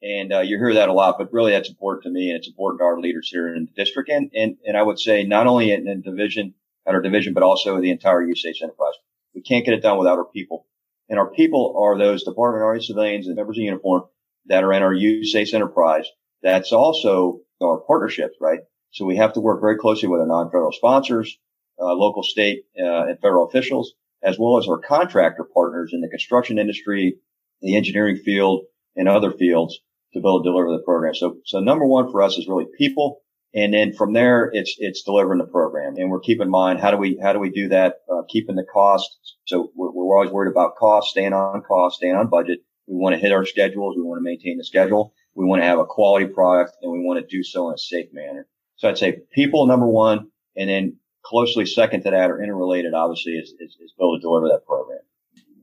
And 0.02 0.32
uh, 0.32 0.40
you 0.40 0.58
hear 0.60 0.76
that 0.76 0.88
a 0.88 0.94
lot, 0.94 1.18
but 1.18 1.34
really 1.34 1.52
that's 1.52 1.68
important 1.68 2.04
to 2.04 2.10
me 2.10 2.30
and 2.30 2.38
it's 2.38 2.48
important 2.48 2.80
to 2.80 2.86
our 2.86 3.02
leaders 3.02 3.28
here 3.30 3.54
in 3.54 3.66
the 3.66 3.84
district. 3.84 4.10
And, 4.10 4.32
and, 4.34 4.56
and 4.66 4.78
I 4.78 4.84
would 4.84 4.98
say 4.98 5.26
not 5.26 5.46
only 5.46 5.74
in, 5.74 5.90
in 5.90 6.02
division, 6.02 6.54
at 6.88 6.96
our 6.96 7.02
division, 7.02 7.34
but 7.34 7.44
also 7.44 7.80
the 7.80 7.92
entire 7.92 8.22
USACE 8.22 8.62
enterprise. 8.62 8.94
We 9.34 9.42
can't 9.42 9.66
get 9.66 9.74
it 9.74 9.82
done 9.82 9.98
without 9.98 10.18
our 10.18 10.26
people. 10.26 10.68
And 11.10 11.20
our 11.20 11.30
people 11.30 11.76
are 11.78 11.98
those 11.98 12.24
Department 12.24 12.62
of 12.62 12.68
Army 12.68 12.82
civilians 12.82 13.28
and 13.28 13.36
members 13.36 13.58
in 13.58 13.64
uniform 13.66 14.04
that 14.48 14.64
are 14.64 14.74
in 14.74 14.84
our 14.84 14.94
USACE 14.94 15.54
enterprise. 15.54 16.08
That's 16.42 16.72
also 16.72 17.42
our 17.62 17.80
partnerships, 17.80 18.36
right? 18.42 18.60
So 18.92 19.06
we 19.06 19.18
have 19.18 19.34
to 19.34 19.40
work 19.40 19.62
very 19.62 19.78
closely 19.78 20.10
with 20.10 20.22
our 20.22 20.28
non-federal 20.28 20.72
sponsors, 20.72 21.38
uh, 21.80 21.94
local, 21.94 22.24
state, 22.24 22.66
uh, 22.80 23.08
and 23.08 23.20
federal 23.20 23.48
officials, 23.48 23.94
as 24.22 24.38
well 24.38 24.58
as 24.58 24.68
our 24.68 24.78
contractor 24.78 25.44
partners 25.44 25.92
in 25.94 26.02
the 26.02 26.10
construction 26.10 26.60
industry, 26.60 27.18
the 27.62 27.76
engineering 27.76 28.18
field, 28.18 28.66
and 28.96 29.08
other 29.08 29.32
fields 29.32 29.80
to 30.14 30.20
be 30.20 30.28
able 30.28 30.44
to 30.44 30.50
deliver 30.50 30.72
the 30.72 30.84
program. 30.84 31.16
So, 31.16 31.38
so 31.46 31.60
number 31.60 31.86
one 31.86 32.12
for 32.12 32.22
us 32.22 32.38
is 32.38 32.48
really 32.48 32.68
people 32.78 33.22
and 33.54 33.74
then 33.74 33.94
from 33.94 34.14
there, 34.14 34.50
it's, 34.52 34.76
it's 34.80 35.04
delivering 35.04 35.40
the 35.40 35.46
program 35.46 35.96
and 35.98 36.10
we're 36.10 36.20
keeping 36.20 36.48
in 36.48 36.50
mind, 36.50 36.80
how 36.80 36.92
do 36.92 36.98
we, 36.98 37.20
how 37.22 37.34
do 37.34 37.40
we 37.40 37.52
do 37.52 37.70
that? 37.70 38.02
Uh, 38.12 38.24
keeping 38.28 38.56
the 38.56 38.66
cost. 38.66 39.18
So 39.46 39.72
we're, 39.76 39.92
we're 39.92 40.16
always 40.16 40.32
worried 40.32 40.52
about 40.52 40.76
cost, 40.76 41.10
staying 41.10 41.34
on 41.34 41.62
cost, 41.62 41.98
staying 41.98 42.16
on 42.16 42.30
budget. 42.30 42.60
We 42.88 42.98
want 42.98 43.14
to 43.14 43.20
hit 43.20 43.32
our 43.32 43.46
schedules. 43.46 43.96
We 43.96 44.04
want 44.04 44.20
to 44.20 44.24
maintain 44.24 44.58
the 44.58 44.64
schedule. 44.64 45.14
We 45.36 45.46
want 45.46 45.62
to 45.62 45.68
have 45.68 45.80
a 45.80 45.86
quality 45.86 46.26
product 46.26 46.78
and 46.82 46.92
we 46.92 47.00
want 47.00 47.20
to 47.20 47.36
do 47.36 47.44
so 47.44 47.70
in 47.70 47.76
a 47.76 47.78
safe 47.78 48.10
manner. 48.12 48.48
So 48.76 48.90
I'd 48.90 48.98
say 48.98 49.22
people 49.32 49.68
number 49.68 49.88
one 49.88 50.30
and 50.56 50.70
then 50.70 50.98
closely 51.24 51.66
second 51.66 52.04
to 52.04 52.12
that 52.12 52.32
or 52.32 52.42
interrelated, 52.42 52.94
obviously 52.94 53.34
is, 53.34 53.54
is, 53.60 53.78
is 53.80 53.94
able 54.00 54.18
to 54.18 54.22
deliver 54.22 54.48
that 54.50 54.66
program. 54.66 55.00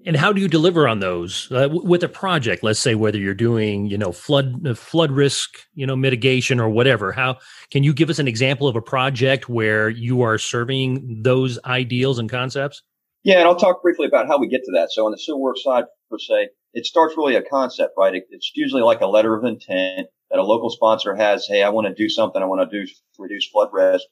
And 0.07 0.16
how 0.16 0.33
do 0.33 0.40
you 0.40 0.49
deliver 0.49 0.88
on 0.88 1.00
those 1.00 1.49
uh, 1.50 1.62
w- 1.62 1.85
with 1.85 2.02
a 2.02 2.09
project? 2.09 2.62
Let's 2.62 2.80
say 2.80 2.95
whether 2.95 3.19
you're 3.19 3.35
doing, 3.35 3.87
you 3.87 3.99
know, 3.99 4.12
flood 4.12 4.66
uh, 4.66 4.75
flood 4.75 5.11
risk, 5.11 5.50
you 5.75 5.87
know, 5.87 5.95
mitigation 5.95 6.59
or 6.59 6.71
whatever. 6.71 7.12
How 7.12 7.38
can 7.71 7.83
you 7.83 7.92
give 7.92 8.09
us 8.09 8.19
an 8.19 8.26
example 8.26 8.66
of 8.66 8.76
a 8.76 8.83
project 8.83 9.49
where 9.49 9.90
you 9.90 10.23
are 10.23 10.38
serving 10.38 11.23
those 11.23 11.59
ideals 11.64 12.19
and 12.19 12.30
concepts? 12.30 12.83
Yeah, 13.25 13.40
and 13.40 13.49
I'll 13.49 13.57
talk 13.57 13.83
briefly 13.83 14.07
about 14.07 14.26
how 14.26 14.38
we 14.38 14.49
get 14.49 14.62
to 14.64 14.73
that. 14.76 14.90
So 14.90 15.04
on 15.04 15.12
the 15.12 15.19
civil 15.19 15.42
work 15.42 15.59
side, 15.59 15.85
per 16.11 16.19
se, 16.19 16.49
it 16.73 16.87
starts 16.87 17.14
really 17.16 17.37
a 17.37 17.42
concept, 17.42 17.92
right? 17.99 18.14
It, 18.14 18.25
it's 18.30 18.52
usually 18.54 18.83
like 18.83 19.02
a 19.02 19.07
letter 19.07 19.37
of 19.37 19.45
intent 19.45 20.09
that 20.30 20.38
a 20.38 20.42
local 20.42 20.71
sponsor 20.71 21.14
has. 21.14 21.47
Hey, 21.47 21.62
I 21.62 21.69
want 21.69 21.87
to 21.88 21.95
do 21.95 22.09
something. 22.09 22.40
I 22.40 22.47
want 22.47 22.71
to 22.71 22.85
do 22.85 22.90
reduce 23.19 23.49
flood 23.50 23.69
risk. 23.73 24.04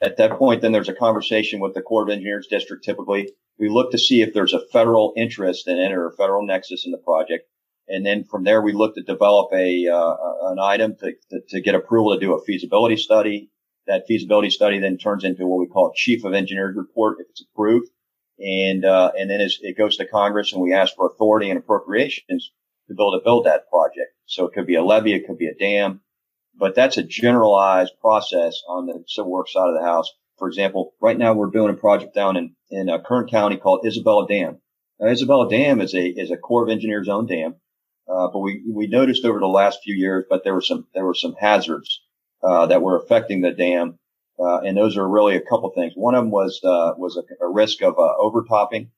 At 0.00 0.16
that 0.18 0.38
point, 0.38 0.62
then 0.62 0.72
there's 0.72 0.88
a 0.88 0.94
conversation 0.94 1.60
with 1.60 1.74
the 1.74 1.82
Corps 1.82 2.04
of 2.04 2.08
Engineers 2.08 2.46
district. 2.48 2.84
Typically, 2.84 3.32
we 3.58 3.68
look 3.68 3.90
to 3.90 3.98
see 3.98 4.22
if 4.22 4.32
there's 4.32 4.54
a 4.54 4.64
federal 4.72 5.12
interest 5.16 5.66
in 5.66 5.78
it 5.78 5.92
or 5.92 6.06
a 6.06 6.12
federal 6.12 6.46
nexus 6.46 6.86
in 6.86 6.92
the 6.92 6.98
project. 6.98 7.48
And 7.88 8.06
then 8.06 8.24
from 8.24 8.44
there, 8.44 8.62
we 8.62 8.72
look 8.72 8.94
to 8.94 9.02
develop 9.02 9.50
a, 9.52 9.88
uh, 9.88 10.14
an 10.52 10.58
item 10.60 10.94
to, 11.00 11.12
to, 11.30 11.40
to, 11.48 11.60
get 11.60 11.74
approval 11.74 12.14
to 12.14 12.20
do 12.20 12.34
a 12.34 12.44
feasibility 12.44 12.96
study. 12.96 13.50
That 13.86 14.04
feasibility 14.06 14.50
study 14.50 14.78
then 14.78 14.98
turns 14.98 15.24
into 15.24 15.46
what 15.46 15.58
we 15.58 15.66
call 15.66 15.88
a 15.88 15.96
chief 15.96 16.24
of 16.24 16.34
engineers 16.34 16.76
report 16.76 17.16
if 17.20 17.26
it's 17.30 17.44
approved. 17.50 17.88
And, 18.38 18.84
uh, 18.84 19.12
and 19.18 19.28
then 19.28 19.40
it 19.40 19.76
goes 19.76 19.96
to 19.96 20.06
Congress 20.06 20.52
and 20.52 20.62
we 20.62 20.74
ask 20.74 20.94
for 20.94 21.06
authority 21.06 21.50
and 21.50 21.58
appropriations 21.58 22.52
to 22.88 22.94
build 22.94 23.20
a 23.20 23.24
build 23.24 23.46
that 23.46 23.68
project. 23.68 24.12
So 24.26 24.46
it 24.46 24.52
could 24.52 24.66
be 24.66 24.76
a 24.76 24.84
levee, 24.84 25.14
it 25.14 25.26
could 25.26 25.38
be 25.38 25.48
a 25.48 25.54
dam, 25.54 26.02
but 26.58 26.74
that's 26.74 26.98
a 26.98 27.02
generalized 27.02 27.92
process 28.00 28.60
on 28.68 28.86
the 28.86 29.04
civil 29.06 29.30
works 29.30 29.52
side 29.52 29.68
of 29.68 29.74
the 29.78 29.86
house. 29.86 30.12
For 30.38 30.48
example, 30.48 30.94
right 31.00 31.16
now 31.16 31.34
we're 31.34 31.50
doing 31.50 31.70
a 31.70 31.76
project 31.76 32.14
down 32.14 32.36
in, 32.36 32.54
in 32.70 32.88
uh, 32.88 32.98
Kern 33.00 33.26
County 33.28 33.56
called 33.56 33.86
Isabella 33.86 34.26
Dam. 34.26 34.58
Now, 35.00 35.08
Isabella 35.08 35.48
Dam 35.48 35.80
is 35.80 35.94
a, 35.94 36.06
is 36.06 36.30
a 36.30 36.36
Corps 36.36 36.64
of 36.64 36.70
Engineers 36.70 37.08
owned 37.08 37.28
dam. 37.28 37.56
Uh, 38.08 38.28
but 38.32 38.38
we, 38.38 38.62
we 38.68 38.86
noticed 38.86 39.24
over 39.24 39.38
the 39.38 39.46
last 39.46 39.80
few 39.84 39.94
years, 39.94 40.24
but 40.30 40.42
there 40.42 40.54
were 40.54 40.62
some, 40.62 40.86
there 40.94 41.04
were 41.04 41.14
some 41.14 41.34
hazards, 41.38 42.02
uh, 42.42 42.66
that 42.66 42.82
were 42.82 42.96
affecting 42.96 43.40
the 43.40 43.50
dam. 43.52 43.98
Uh, 44.38 44.60
and 44.60 44.76
those 44.76 44.96
are 44.96 45.08
really 45.08 45.36
a 45.36 45.40
couple 45.40 45.70
things. 45.70 45.92
One 45.94 46.14
of 46.14 46.22
them 46.22 46.30
was, 46.30 46.60
uh, 46.64 46.94
was 46.96 47.16
a, 47.16 47.44
a 47.44 47.48
risk 47.48 47.82
of, 47.82 47.98
uh, 47.98 48.14
overtopping. 48.18 48.90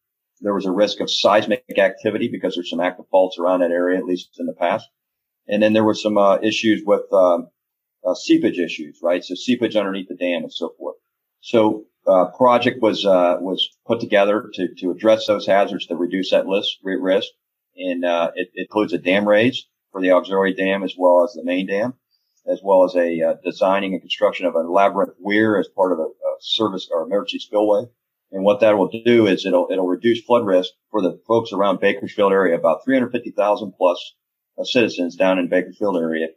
There 0.43 0.55
was 0.55 0.67
a 0.67 0.73
risk 0.73 1.01
of 1.01 1.11
seismic 1.11 1.65
activity 1.77 2.29
because 2.29 2.55
there's 2.55 2.71
some 2.71 2.81
active 2.81 3.07
faults 3.11 3.39
around 3.39 3.61
that 3.61 3.71
area, 3.71 3.99
at 3.99 4.05
least 4.05 4.37
in 4.39 4.47
the 4.47 4.55
past. 4.55 4.89
And 5.51 5.61
then 5.61 5.73
there 5.73 5.85
were 5.85 5.95
some 5.95 6.17
uh, 6.17 6.39
issues 6.39 6.83
with 6.87 7.13
um, 7.13 7.49
uh, 8.07 8.15
seepage 8.15 8.59
issues, 8.59 9.01
right? 9.03 9.25
So 9.25 9.35
seepage 9.35 9.75
underneath 9.75 10.09
the 10.09 10.15
dam 10.15 10.45
and 10.45 10.53
so 10.53 10.73
forth. 10.79 10.97
So 11.41 11.87
uh, 12.07 12.27
project 12.37 12.81
was 12.81 13.05
uh, 13.05 13.39
was 13.41 13.69
put 13.87 14.01
together 14.01 14.49
to 14.55 14.69
to 14.79 14.91
address 14.91 15.27
those 15.27 15.47
hazards 15.47 15.87
to 15.87 15.97
reduce 15.97 16.31
that 16.31 16.47
list, 16.47 16.79
risk, 16.83 17.29
and 17.77 18.05
uh, 18.05 18.31
it, 18.37 18.51
it, 18.55 18.63
includes 18.63 18.93
a 18.93 18.99
dam 18.99 19.29
raise 19.29 19.67
for 19.91 20.01
the 20.01 20.13
auxiliary 20.13 20.55
dam 20.55 20.83
as 20.85 20.95
well 20.97 21.25
as 21.25 21.33
the 21.33 21.45
main 21.45 21.67
dam, 21.67 21.95
as 22.51 22.61
well 22.63 22.85
as 22.85 22.95
a 22.95 23.21
uh, 23.21 23.35
designing 23.45 23.93
and 23.93 24.03
construction 24.03 24.47
of 24.47 24.55
an 24.55 24.67
elaborate 24.67 25.17
weir 25.19 25.59
as 25.59 25.69
part 25.69 25.93
of 25.93 25.99
a, 25.99 26.03
a 26.05 26.37
service 26.41 26.89
or 26.91 27.03
emergency 27.03 27.39
spillway. 27.39 27.85
And 28.33 28.45
what 28.45 28.61
that 28.61 28.79
will 28.79 28.89
do 29.05 29.27
is 29.27 29.45
it'll 29.45 29.67
it'll 29.71 29.89
reduce 29.89 30.23
flood 30.23 30.47
risk 30.47 30.71
for 30.91 31.03
the 31.03 31.21
folks 31.27 31.53
around 31.53 31.81
Bakersfield 31.81 32.33
area, 32.33 32.57
about 32.57 32.85
350,000 32.85 33.73
plus 33.77 34.15
citizens 34.65 35.17
down 35.17 35.39
in 35.39 35.49
Bakersfield 35.49 35.97
area, 35.97 36.29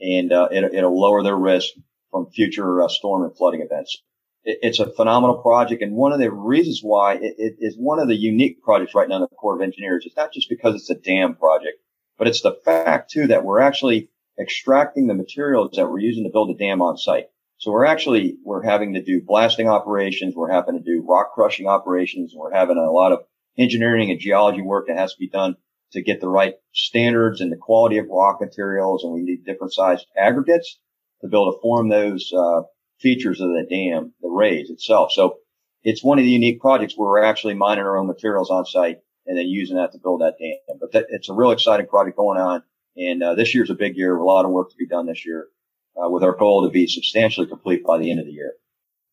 and 0.00 0.32
uh, 0.32 0.48
it, 0.50 0.72
will 0.72 1.00
lower 1.00 1.22
their 1.22 1.36
risk 1.36 1.70
from 2.10 2.30
future 2.30 2.82
uh, 2.82 2.88
storm 2.88 3.22
and 3.22 3.36
flooding 3.36 3.62
events. 3.62 4.02
It, 4.44 4.58
it's 4.62 4.80
a 4.80 4.90
phenomenal 4.90 5.38
project, 5.38 5.82
and 5.82 5.94
one 5.94 6.12
of 6.12 6.18
the 6.18 6.30
reasons 6.30 6.80
why 6.82 7.14
it, 7.14 7.34
it 7.38 7.56
is 7.58 7.76
one 7.76 7.98
of 7.98 8.08
the 8.08 8.16
unique 8.16 8.62
projects 8.62 8.94
right 8.94 9.08
now 9.08 9.16
in 9.16 9.22
the 9.22 9.28
Corps 9.28 9.56
of 9.56 9.62
Engineers. 9.62 10.04
It's 10.06 10.16
not 10.16 10.32
just 10.32 10.48
because 10.48 10.74
it's 10.74 10.90
a 10.90 10.94
dam 10.94 11.36
project, 11.36 11.78
but 12.18 12.28
it's 12.28 12.42
the 12.42 12.58
fact 12.64 13.10
too 13.10 13.28
that 13.28 13.44
we're 13.44 13.60
actually 13.60 14.10
extracting 14.40 15.06
the 15.06 15.14
materials 15.14 15.72
that 15.76 15.88
we're 15.88 15.98
using 16.00 16.24
to 16.24 16.30
build 16.30 16.50
a 16.50 16.54
dam 16.54 16.80
on 16.80 16.96
site. 16.96 17.26
So 17.58 17.72
we're 17.72 17.84
actually, 17.84 18.38
we're 18.42 18.62
having 18.62 18.94
to 18.94 19.02
do 19.02 19.20
blasting 19.20 19.68
operations. 19.68 20.34
We're 20.34 20.50
having 20.50 20.78
to 20.78 20.82
do 20.82 21.04
rock 21.06 21.34
crushing 21.34 21.66
operations. 21.66 22.32
We're 22.34 22.54
having 22.54 22.78
a 22.78 22.90
lot 22.90 23.12
of 23.12 23.20
engineering 23.58 24.10
and 24.10 24.18
geology 24.18 24.62
work 24.62 24.86
that 24.86 24.96
has 24.96 25.12
to 25.12 25.18
be 25.18 25.28
done 25.28 25.56
to 25.92 26.02
get 26.02 26.20
the 26.20 26.28
right 26.28 26.54
standards 26.72 27.40
and 27.40 27.50
the 27.50 27.56
quality 27.56 27.98
of 27.98 28.06
rock 28.08 28.40
materials. 28.40 29.04
And 29.04 29.12
we 29.12 29.22
need 29.22 29.44
different 29.44 29.72
sized 29.72 30.06
aggregates 30.16 30.78
to 31.20 31.28
be 31.28 31.36
able 31.36 31.52
to 31.52 31.60
form 31.60 31.88
those, 31.88 32.32
uh, 32.32 32.62
features 33.00 33.40
of 33.40 33.48
the 33.48 33.66
dam, 33.68 34.12
the 34.20 34.28
raise 34.28 34.70
itself. 34.70 35.10
So 35.12 35.38
it's 35.82 36.04
one 36.04 36.18
of 36.18 36.24
the 36.24 36.30
unique 36.30 36.60
projects 36.60 36.94
where 36.96 37.08
we're 37.08 37.22
actually 37.22 37.54
mining 37.54 37.84
our 37.84 37.96
own 37.96 38.06
materials 38.06 38.50
on 38.50 38.66
site 38.66 38.98
and 39.26 39.38
then 39.38 39.46
using 39.46 39.76
that 39.76 39.92
to 39.92 39.98
build 39.98 40.20
that 40.20 40.36
dam. 40.38 40.78
But 40.80 40.92
that, 40.92 41.06
it's 41.08 41.28
a 41.28 41.34
real 41.34 41.50
exciting 41.50 41.86
project 41.86 42.16
going 42.16 42.40
on. 42.40 42.62
And 42.96 43.22
uh, 43.22 43.34
this 43.34 43.54
year's 43.54 43.70
a 43.70 43.74
big 43.74 43.96
year, 43.96 44.16
a 44.16 44.24
lot 44.24 44.44
of 44.44 44.50
work 44.50 44.70
to 44.70 44.76
be 44.76 44.86
done 44.86 45.06
this 45.06 45.24
year, 45.24 45.48
uh, 45.96 46.08
with 46.10 46.22
our 46.22 46.36
goal 46.36 46.64
to 46.64 46.70
be 46.70 46.86
substantially 46.86 47.46
complete 47.46 47.84
by 47.84 47.98
the 47.98 48.10
end 48.10 48.20
of 48.20 48.26
the 48.26 48.32
year. 48.32 48.52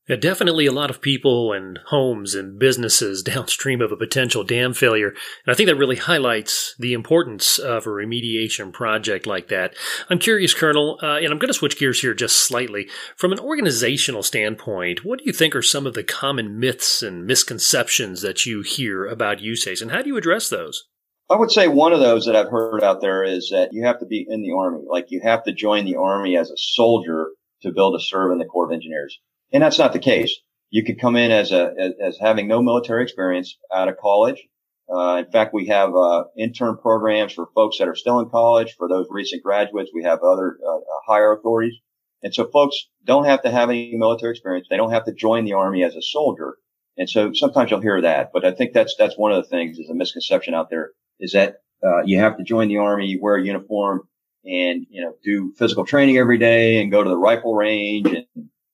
Yeah, 0.08 0.16
definitely 0.16 0.66
a 0.66 0.72
lot 0.72 0.90
of 0.90 1.02
people 1.02 1.52
and 1.52 1.80
homes 1.88 2.34
and 2.34 2.58
businesses 2.58 3.22
downstream 3.24 3.82
of 3.82 3.92
a 3.92 3.98
potential 3.98 4.44
dam 4.44 4.74
failure. 4.74 5.10
And 5.10 5.52
I 5.52 5.54
think 5.54 5.68
that 5.68 5.76
really 5.76 5.98
highlights 5.98 6.76
the 6.80 6.94
importance 6.94 7.60
of 7.60 7.86
a 7.86 7.90
remediation 7.90 8.72
project 8.72 9.28
like 9.28 9.50
that. 9.50 9.76
I'm 10.10 10.20
curious, 10.20 10.54
Colonel, 10.54 10.98
uh, 11.04 11.18
and 11.18 11.28
I'm 11.28 11.40
going 11.40 11.50
to 11.50 11.54
switch 11.54 11.78
gears 11.78 12.00
here 12.00 12.14
just 12.14 12.38
slightly. 12.38 12.88
From 13.18 13.34
an 13.34 13.40
organizational 13.40 14.24
standpoint, 14.24 15.04
what 15.04 15.20
do 15.20 15.26
you 15.26 15.34
think 15.34 15.56
are 15.56 15.62
some 15.62 15.86
of 15.86 15.94
the 15.94 16.04
common 16.04 16.58
myths 16.58 17.04
and 17.04 17.26
misconceptions 17.26 18.22
that 18.22 18.46
you 18.46 18.62
hear 18.62 19.06
about 19.06 19.40
USACE, 19.40 19.82
and 19.82 19.92
how 19.92 20.02
do 20.02 20.08
you 20.08 20.18
address 20.18 20.48
those? 20.48 20.86
I 21.30 21.36
would 21.36 21.52
say 21.52 21.68
one 21.68 21.92
of 21.92 22.00
those 22.00 22.26
that 22.26 22.38
I've 22.38 22.50
heard 22.50 22.84
out 22.84 23.02
there 23.02 23.22
is 23.22 23.50
that 23.52 23.74
you 23.74 23.86
have 23.86 24.00
to 24.00 24.06
be 24.06 24.26
in 24.30 24.42
the 24.42 24.54
Army. 24.58 24.86
Like 24.90 25.08
you 25.10 25.20
have 25.24 25.44
to 25.44 25.52
join 25.52 25.84
the 25.84 25.98
Army 25.98 26.38
as 26.38 26.50
a 26.50 26.56
soldier 26.56 27.32
to 27.64 27.74
build 27.74 27.96
a 27.96 28.00
serve 28.02 28.32
in 28.32 28.38
the 28.38 28.46
Corps 28.46 28.68
of 28.68 28.72
Engineers. 28.72 29.20
And 29.52 29.64
that's 29.64 29.80
not 29.80 29.94
the 29.94 30.00
case. 30.00 30.38
You 30.70 30.84
could 30.84 31.00
come 31.00 31.16
in 31.16 31.32
as 31.32 31.52
a, 31.52 31.74
as, 31.80 31.94
as 32.02 32.18
having 32.20 32.48
no 32.48 32.62
military 32.62 33.04
experience 33.04 33.58
out 33.74 33.88
of 33.88 33.98
college. 33.98 34.46
Uh, 34.94 35.24
in 35.26 35.32
fact, 35.32 35.54
we 35.54 35.68
have, 35.68 35.96
uh, 35.96 36.26
intern 36.38 36.78
programs 36.78 37.34
for 37.34 37.48
folks 37.56 37.78
that 37.78 37.88
are 37.88 37.96
still 37.96 38.20
in 38.20 38.30
college. 38.30 38.76
For 38.78 38.88
those 38.88 39.08
recent 39.10 39.44
graduates, 39.44 39.92
we 39.94 40.04
have 40.04 40.20
other, 40.22 40.58
uh, 40.66 40.78
uh, 40.78 40.82
higher 41.06 41.34
authorities. 41.34 41.76
And 42.24 42.34
so 42.34 42.50
folks 42.50 42.88
don't 43.06 43.26
have 43.26 43.44
to 43.44 43.52
have 43.52 43.70
any 43.70 43.96
military 43.96 44.32
experience. 44.32 44.68
They 44.70 44.78
don't 44.78 44.92
have 44.92 45.06
to 45.06 45.14
join 45.14 45.46
the 45.46 45.54
army 45.54 45.84
as 45.84 45.96
a 45.96 46.02
soldier. 46.02 46.58
And 46.98 47.10
so 47.10 47.32
sometimes 47.34 47.70
you'll 47.70 47.82
hear 47.82 48.02
that, 48.02 48.32
but 48.34 48.44
I 48.44 48.52
think 48.52 48.74
that's, 48.74 48.96
that's 48.98 49.18
one 49.18 49.32
of 49.32 49.44
the 49.44 49.50
things 49.50 49.78
is 49.78 49.90
a 49.90 49.94
misconception 49.94 50.54
out 50.54 50.70
there 50.70 50.92
is 51.20 51.34
that, 51.34 51.58
uh, 51.86 52.02
you 52.06 52.20
have 52.20 52.38
to 52.38 52.44
join 52.44 52.70
the 52.70 52.78
army, 52.78 53.20
wear 53.22 53.36
a 53.36 53.46
uniform 53.46 54.08
and, 54.44 54.86
you 54.90 55.04
know, 55.04 55.14
do 55.24 55.54
physical 55.58 55.86
training 55.86 56.18
every 56.18 56.40
day 56.40 56.82
and 56.82 56.92
go 56.92 57.04
to 57.04 57.10
the 57.10 57.18
rifle 57.18 57.54
range 57.54 58.08
and, 58.08 58.26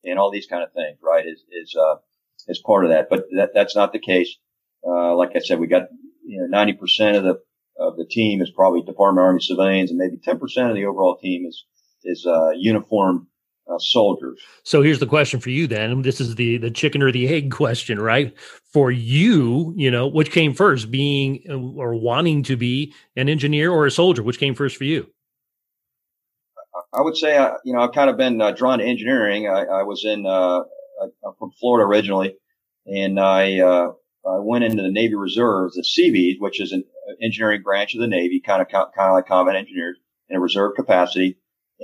and 0.03 0.19
all 0.19 0.31
these 0.31 0.47
kind 0.47 0.63
of 0.63 0.71
things, 0.73 0.97
right? 1.01 1.25
Is, 1.25 1.43
is, 1.51 1.75
uh, 1.75 1.95
is 2.47 2.61
part 2.65 2.85
of 2.85 2.91
that. 2.91 3.09
But 3.09 3.25
that, 3.35 3.51
that's 3.53 3.75
not 3.75 3.93
the 3.93 3.99
case. 3.99 4.35
Uh, 4.85 5.15
like 5.15 5.31
I 5.35 5.39
said, 5.39 5.59
we 5.59 5.67
got, 5.67 5.83
you 6.25 6.45
know, 6.45 6.57
90% 6.57 7.17
of 7.17 7.23
the, 7.23 7.39
of 7.79 7.97
the 7.97 8.05
team 8.05 8.41
is 8.41 8.51
probably 8.51 8.81
Department 8.81 9.23
of 9.23 9.27
Army 9.27 9.41
civilians 9.41 9.89
and 9.89 9.97
maybe 9.97 10.17
10% 10.17 10.69
of 10.69 10.75
the 10.75 10.85
overall 10.85 11.17
team 11.17 11.45
is, 11.45 11.65
is, 12.03 12.25
uh, 12.25 12.51
uniform, 12.51 13.27
uh, 13.69 13.77
soldiers. 13.79 14.39
So 14.63 14.81
here's 14.81 14.99
the 14.99 15.07
question 15.07 15.39
for 15.39 15.49
you 15.49 15.67
then. 15.67 16.01
This 16.01 16.19
is 16.19 16.35
the 16.35 16.57
the 16.57 16.71
chicken 16.71 17.01
or 17.01 17.11
the 17.11 17.27
egg 17.29 17.51
question, 17.51 17.99
right? 17.99 18.33
For 18.71 18.91
you, 18.91 19.73
you 19.77 19.89
know, 19.89 20.07
which 20.07 20.31
came 20.31 20.53
first, 20.53 20.91
being 20.91 21.43
uh, 21.49 21.57
or 21.57 21.95
wanting 21.95 22.43
to 22.43 22.57
be 22.57 22.93
an 23.15 23.29
engineer 23.29 23.71
or 23.71 23.85
a 23.85 23.91
soldier? 23.91 24.23
Which 24.23 24.39
came 24.39 24.55
first 24.55 24.75
for 24.75 24.83
you? 24.83 25.12
I 26.93 27.01
would 27.01 27.17
say, 27.17 27.35
uh, 27.35 27.53
you 27.65 27.73
know, 27.73 27.79
I've 27.79 27.93
kind 27.93 28.09
of 28.09 28.17
been 28.17 28.39
uh, 28.39 28.51
drawn 28.51 28.79
to 28.79 28.85
engineering. 28.85 29.47
I, 29.47 29.63
I 29.63 29.83
was 29.83 30.05
in, 30.05 30.25
uh, 30.27 30.59
I'm 31.01 31.33
from 31.39 31.51
Florida 31.59 31.87
originally, 31.87 32.35
and 32.85 33.19
I, 33.19 33.59
uh, 33.59 33.87
I 34.25 34.39
went 34.39 34.63
into 34.63 34.83
the 34.83 34.91
Navy 34.91 35.15
Reserves, 35.15 35.75
the 35.75 35.83
Seabees, 35.83 36.37
which 36.39 36.61
is 36.61 36.71
an 36.71 36.83
engineering 37.21 37.63
branch 37.63 37.95
of 37.95 38.01
the 38.01 38.07
Navy, 38.07 38.41
kind 38.45 38.61
of, 38.61 38.67
kind 38.69 38.89
of 38.95 39.13
like 39.13 39.25
combat 39.25 39.55
engineers 39.55 39.97
in 40.29 40.37
a 40.37 40.39
reserve 40.39 40.73
capacity. 40.75 41.37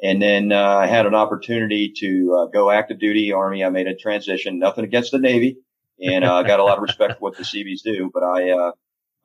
And 0.04 0.22
then, 0.22 0.52
uh, 0.52 0.78
I 0.78 0.86
had 0.86 1.08
an 1.08 1.16
opportunity 1.16 1.92
to 1.98 2.38
uh, 2.40 2.52
go 2.52 2.70
active 2.70 3.00
duty 3.00 3.34
Army. 3.34 3.64
I 3.64 3.70
made 3.70 3.88
a 3.88 3.96
transition, 3.96 4.60
nothing 4.60 4.86
against 4.86 5.12
the 5.12 5.20
Navy. 5.20 5.58
And 6.02 6.24
I 6.24 6.44
got 6.44 6.60
a 6.60 6.64
lot 6.64 6.78
of 6.78 6.84
respect 6.84 7.14
for 7.14 7.20
what 7.20 7.36
the 7.36 7.44
Seabees 7.44 7.82
do, 7.82 8.10
but 8.14 8.24
I, 8.24 8.72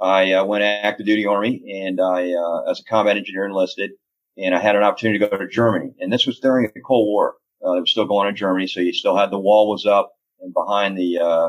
I 0.01 0.43
went 0.43 0.65
active 0.65 1.07
duty 1.07 1.27
Army 1.27 1.85
and 1.85 2.01
I, 2.01 2.33
as 2.69 2.81
a 2.81 2.85
combat 2.85 3.17
engineer 3.17 3.47
enlisted 3.47 3.93
and 4.37 4.55
I 4.55 4.61
had 4.61 4.77
an 4.77 4.83
opportunity 4.83 5.19
to 5.19 5.29
go 5.29 5.37
to 5.37 5.49
Germany. 5.49 5.95
And 6.01 6.13
this 6.13 6.27
was 6.27 6.41
during 6.41 6.71
the 6.75 6.81
Cold 6.81 7.07
War. 7.09 7.37
Uh, 7.65 7.75
it 7.75 7.81
was 7.81 7.91
still 7.91 8.07
going 8.07 8.27
on 8.27 8.31
in 8.31 8.37
Germany, 8.37 8.67
so 8.67 8.81
you 8.81 8.93
still 8.93 9.17
had 9.17 9.31
the 9.31 9.39
wall 9.39 9.71
was 9.71 9.87
up 9.87 10.13
and 10.41 10.53
behind 10.53 10.99
the, 10.99 11.19
uh, 11.19 11.49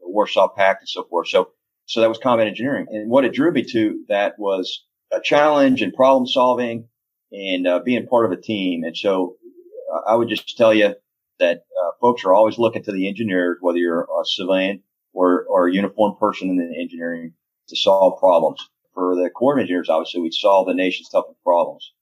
the 0.00 0.08
Warsaw 0.08 0.48
Pact 0.48 0.82
and 0.82 0.88
so 0.88 1.04
forth. 1.04 1.28
So, 1.28 1.50
so 1.84 2.00
that 2.00 2.08
was 2.08 2.18
combat 2.18 2.48
engineering. 2.48 2.86
And 2.90 3.10
what 3.10 3.24
it 3.24 3.32
drew 3.32 3.52
me 3.52 3.62
to 3.72 4.04
that 4.08 4.38
was 4.38 4.84
a 5.12 5.20
challenge 5.20 5.82
and 5.82 5.94
problem 5.94 6.26
solving 6.26 6.88
and 7.30 7.66
uh, 7.66 7.80
being 7.84 8.06
part 8.06 8.26
of 8.26 8.32
a 8.32 8.40
team. 8.40 8.82
And 8.82 8.96
so 8.96 9.36
I 10.06 10.16
would 10.16 10.28
just 10.28 10.56
tell 10.56 10.74
you 10.74 10.94
that 11.38 11.58
uh, 11.58 11.90
folks 12.00 12.24
are 12.24 12.32
always 12.32 12.58
looking 12.58 12.82
to 12.84 12.92
the 12.92 13.08
engineers, 13.08 13.58
whether 13.60 13.78
you're 13.78 14.02
a 14.02 14.24
civilian 14.24 14.82
or, 15.12 15.44
or 15.48 15.68
a 15.68 15.72
uniformed 15.72 16.18
person 16.18 16.50
in 16.50 16.56
the 16.56 16.80
engineering 16.80 17.34
to 17.68 17.76
solve 17.76 18.18
problems. 18.18 18.68
For 18.94 19.14
the 19.14 19.30
Corps 19.30 19.54
of 19.54 19.60
engineers, 19.60 19.90
obviously, 19.90 20.22
we 20.22 20.30
solve 20.30 20.66
the 20.66 20.74
nation's 20.74 21.10
toughest 21.10 21.42
problems. 21.44 21.92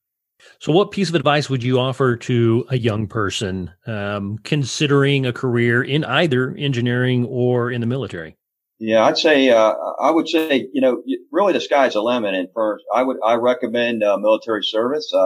So, 0.59 0.71
what 0.71 0.91
piece 0.91 1.09
of 1.09 1.15
advice 1.15 1.49
would 1.49 1.63
you 1.63 1.79
offer 1.79 2.15
to 2.15 2.65
a 2.69 2.77
young 2.77 3.07
person 3.07 3.71
um, 3.87 4.37
considering 4.43 5.25
a 5.25 5.33
career 5.33 5.83
in 5.83 6.03
either 6.03 6.55
engineering 6.57 7.25
or 7.25 7.71
in 7.71 7.81
the 7.81 7.87
military? 7.87 8.37
Yeah, 8.77 9.05
I'd 9.05 9.17
say 9.17 9.49
uh, 9.49 9.73
I 9.99 10.11
would 10.11 10.27
say 10.27 10.67
you 10.73 10.81
know 10.81 11.01
really 11.31 11.53
the 11.53 11.61
sky's 11.61 11.93
the 11.93 12.01
limit. 12.01 12.33
And 12.33 12.49
first, 12.53 12.83
I 12.93 13.03
would 13.03 13.17
I 13.23 13.35
recommend 13.35 14.03
uh, 14.03 14.17
military 14.17 14.63
service. 14.63 15.11
Uh, 15.13 15.17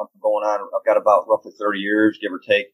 I'm 0.00 0.08
going 0.20 0.44
on. 0.44 0.68
I've 0.74 0.84
got 0.84 0.96
about 0.96 1.26
roughly 1.28 1.52
30 1.58 1.78
years, 1.78 2.18
give 2.20 2.32
or 2.32 2.40
take, 2.40 2.66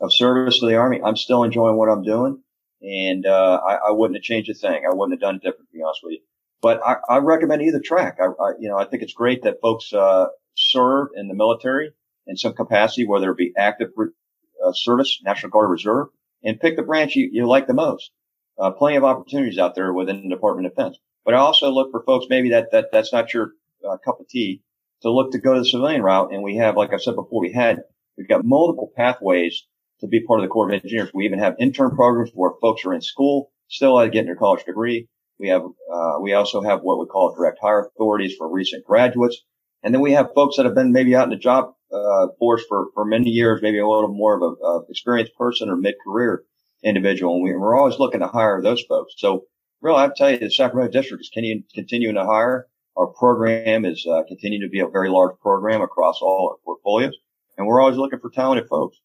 of 0.00 0.12
service 0.12 0.60
to 0.60 0.66
the 0.66 0.76
Army, 0.76 1.00
I'm 1.02 1.16
still 1.16 1.44
enjoying 1.44 1.76
what 1.76 1.88
I'm 1.88 2.02
doing. 2.02 2.42
And, 2.82 3.26
uh, 3.26 3.60
I, 3.64 3.74
I, 3.74 3.90
wouldn't 3.92 4.16
have 4.16 4.24
changed 4.24 4.50
a 4.50 4.54
thing. 4.54 4.82
I 4.84 4.92
wouldn't 4.92 5.12
have 5.12 5.20
done 5.20 5.36
it 5.36 5.42
different, 5.42 5.68
to 5.70 5.76
be 5.76 5.82
honest 5.82 6.00
with 6.02 6.14
you. 6.14 6.20
But 6.60 6.80
I, 6.84 6.96
I 7.08 7.18
recommend 7.18 7.62
either 7.62 7.80
track. 7.80 8.18
I, 8.20 8.24
I, 8.24 8.52
you 8.58 8.68
know, 8.68 8.76
I 8.76 8.84
think 8.84 9.04
it's 9.04 9.12
great 9.12 9.44
that 9.44 9.60
folks, 9.62 9.92
uh, 9.92 10.26
serve 10.70 11.08
in 11.14 11.28
the 11.28 11.34
military 11.34 11.90
in 12.26 12.36
some 12.36 12.54
capacity, 12.54 13.06
whether 13.06 13.30
it 13.30 13.36
be 13.36 13.52
active 13.56 13.90
uh, 13.98 14.72
service, 14.72 15.20
National 15.24 15.50
Guard 15.50 15.70
Reserve, 15.70 16.08
and 16.42 16.60
pick 16.60 16.76
the 16.76 16.82
branch 16.82 17.16
you, 17.16 17.28
you 17.32 17.46
like 17.46 17.66
the 17.66 17.74
most. 17.74 18.10
Uh, 18.58 18.70
plenty 18.70 18.96
of 18.96 19.04
opportunities 19.04 19.58
out 19.58 19.74
there 19.74 19.92
within 19.92 20.22
the 20.22 20.34
Department 20.34 20.66
of 20.66 20.74
Defense. 20.74 20.98
But 21.24 21.34
I 21.34 21.38
also 21.38 21.70
look 21.70 21.90
for 21.90 22.02
folks 22.04 22.26
maybe 22.28 22.50
that, 22.50 22.70
that 22.72 22.86
that's 22.92 23.12
not 23.12 23.32
your 23.32 23.52
uh, 23.88 23.96
cup 24.04 24.20
of 24.20 24.28
tea 24.28 24.62
to 25.02 25.10
look 25.10 25.32
to 25.32 25.38
go 25.38 25.54
to 25.54 25.60
the 25.60 25.66
civilian 25.66 26.02
route. 26.02 26.32
And 26.32 26.42
we 26.42 26.56
have, 26.56 26.76
like 26.76 26.92
I 26.92 26.98
said 26.98 27.16
before, 27.16 27.40
we 27.40 27.52
had, 27.52 27.82
we've 28.16 28.28
got 28.28 28.44
multiple 28.44 28.92
pathways 28.96 29.64
to 30.00 30.06
be 30.06 30.24
part 30.24 30.40
of 30.40 30.44
the 30.44 30.48
Corps 30.48 30.68
of 30.68 30.74
Engineers. 30.74 31.10
We 31.14 31.24
even 31.24 31.38
have 31.38 31.56
intern 31.58 31.94
programs 31.94 32.30
where 32.34 32.52
folks 32.60 32.84
are 32.84 32.94
in 32.94 33.00
school, 33.00 33.52
still 33.68 33.98
out 33.98 34.12
getting 34.12 34.26
their 34.26 34.36
college 34.36 34.64
degree. 34.64 35.08
We 35.38 35.48
have, 35.48 35.62
uh, 35.62 36.18
we 36.20 36.34
also 36.34 36.60
have 36.62 36.82
what 36.82 37.00
we 37.00 37.06
call 37.06 37.34
direct 37.34 37.58
hire 37.60 37.86
authorities 37.86 38.34
for 38.36 38.48
recent 38.48 38.84
graduates. 38.84 39.42
And 39.82 39.92
then 39.92 40.00
we 40.00 40.12
have 40.12 40.30
folks 40.34 40.56
that 40.56 40.66
have 40.66 40.74
been 40.74 40.92
maybe 40.92 41.14
out 41.14 41.24
in 41.24 41.30
the 41.30 41.36
job, 41.36 41.74
uh, 41.92 42.28
force 42.38 42.64
for, 42.68 42.86
for 42.94 43.04
many 43.04 43.30
years, 43.30 43.60
maybe 43.62 43.78
a 43.78 43.88
little 43.88 44.12
more 44.12 44.36
of 44.36 44.42
a, 44.42 44.64
a 44.64 44.82
experienced 44.88 45.34
person 45.36 45.68
or 45.68 45.76
mid-career 45.76 46.44
individual. 46.82 47.34
And 47.34 47.44
we, 47.44 47.50
are 47.50 47.74
always 47.74 47.98
looking 47.98 48.20
to 48.20 48.28
hire 48.28 48.62
those 48.62 48.82
folks. 48.82 49.14
So 49.16 49.44
really, 49.80 49.98
I 49.98 50.10
tell 50.16 50.30
you, 50.30 50.38
the 50.38 50.50
Sacramento 50.50 50.92
district 50.92 51.22
is 51.22 51.30
continuing, 51.32 51.64
continuing 51.74 52.14
to 52.14 52.24
hire. 52.24 52.68
Our 52.96 53.08
program 53.08 53.84
is 53.84 54.06
uh, 54.06 54.22
continuing 54.28 54.62
to 54.62 54.70
be 54.70 54.80
a 54.80 54.88
very 54.88 55.08
large 55.08 55.38
program 55.40 55.80
across 55.80 56.20
all 56.20 56.50
our 56.52 56.58
portfolios. 56.64 57.14
And 57.56 57.66
we're 57.66 57.80
always 57.80 57.96
looking 57.96 58.20
for 58.20 58.30
talented 58.30 58.68
folks. 58.68 58.98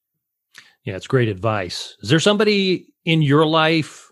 Yeah, 0.84 0.96
it's 0.96 1.08
great 1.08 1.28
advice. 1.28 1.98
Is 2.02 2.10
there 2.10 2.20
somebody 2.20 2.94
in 3.04 3.22
your 3.22 3.46
life, 3.46 4.10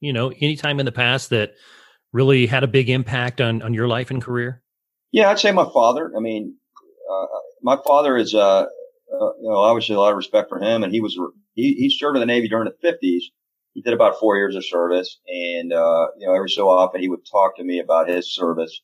you 0.00 0.12
know, 0.12 0.30
anytime 0.30 0.80
in 0.80 0.86
the 0.86 0.92
past 0.92 1.30
that 1.30 1.54
really 2.12 2.46
had 2.46 2.64
a 2.64 2.68
big 2.68 2.90
impact 2.90 3.40
on, 3.40 3.62
on 3.62 3.74
your 3.74 3.86
life 3.86 4.10
and 4.10 4.22
career? 4.22 4.62
Yeah, 5.12 5.30
I'd 5.30 5.38
say 5.38 5.52
my 5.52 5.68
father. 5.72 6.12
I 6.16 6.20
mean, 6.20 6.56
uh, 7.10 7.26
my 7.62 7.78
father 7.86 8.16
is, 8.16 8.34
uh, 8.34 8.62
uh, 8.62 9.32
you 9.40 9.48
know, 9.48 9.56
obviously 9.58 9.94
a 9.94 9.98
lot 9.98 10.10
of 10.12 10.16
respect 10.16 10.48
for 10.48 10.60
him. 10.60 10.82
And 10.84 10.92
he 10.92 11.00
was, 11.00 11.18
he, 11.54 11.74
he 11.74 11.90
served 11.90 12.16
in 12.16 12.20
the 12.20 12.26
Navy 12.26 12.48
during 12.48 12.68
the 12.70 12.88
50s. 12.88 13.22
He 13.74 13.82
did 13.82 13.92
about 13.92 14.18
four 14.18 14.36
years 14.36 14.54
of 14.56 14.64
service. 14.64 15.18
And, 15.26 15.72
uh, 15.72 16.08
you 16.18 16.26
know, 16.26 16.34
every 16.34 16.50
so 16.50 16.68
often 16.68 17.00
he 17.00 17.08
would 17.08 17.26
talk 17.30 17.56
to 17.56 17.64
me 17.64 17.80
about 17.80 18.08
his 18.08 18.34
service 18.34 18.80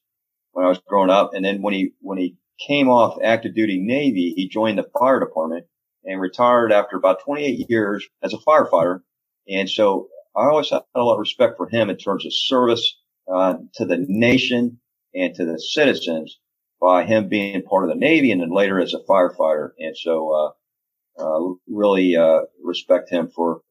when 0.53 0.65
I 0.65 0.69
was 0.69 0.81
growing 0.87 1.11
up. 1.11 1.31
And 1.35 1.45
then 1.45 1.63
when 1.63 1.75
he, 1.75 1.93
when 2.01 2.19
he 2.19 2.37
came 2.67 2.89
off 2.89 3.19
active 3.23 3.55
duty 3.55 3.81
Navy, 3.81 4.33
he 4.37 4.49
joined 4.49 4.79
the 4.79 4.89
fire 4.99 5.21
department 5.21 5.67
and 6.05 6.21
retired 6.21 6.73
after 6.73 6.97
about 6.97 7.21
28 7.25 7.67
years 7.69 8.07
as 8.23 8.35
a 8.35 8.39
firefighter. 8.39 9.01
And 9.49 9.69
so 9.71 10.09
I 10.37 10.47
always 10.47 10.71
had 10.71 10.83
a 10.95 11.03
lot 11.03 11.15
of 11.15 11.21
respect 11.21 11.57
for 11.57 11.69
him 11.69 11.91
in 11.91 11.97
terms 11.97 12.27
of 12.27 12.33
service 12.35 12.97
uh, 13.33 13.55
to 13.75 13.85
the 13.85 14.05
nation 14.09 14.81
and 15.17 15.35
to 15.35 15.45
the 15.45 15.59
citizens 15.59 16.39
by 16.81 17.05
him 17.05 17.29
being 17.29 17.63
part 17.63 17.85
of 17.85 17.91
the 17.91 17.99
Navy 17.99 18.31
and 18.31 18.41
then 18.41 18.53
later 18.53 18.81
as 18.81 18.95
a 18.95 19.01
firefighter. 19.09 19.71
And 19.79 19.97
so, 19.97 20.33
uh, 21.19 21.23
uh, 21.23 21.55
really, 21.69 22.17
uh, 22.17 22.41
respect 22.63 23.11
him 23.11 23.31
for, 23.35 23.63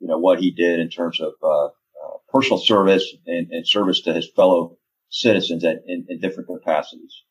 you 0.00 0.08
know, 0.08 0.18
what 0.18 0.40
he 0.40 0.50
did 0.50 0.80
in 0.80 0.88
terms 0.88 1.20
of, 1.20 1.32
uh, 1.42 1.66
uh, 1.66 2.16
personal 2.32 2.58
service 2.58 3.14
and, 3.26 3.48
and, 3.50 3.66
service 3.66 4.00
to 4.02 4.14
his 4.14 4.30
fellow 4.34 4.78
citizens 5.10 5.64
at, 5.64 5.82
in, 5.86 6.06
in 6.08 6.20
different 6.20 6.48
capacities. 6.48 7.22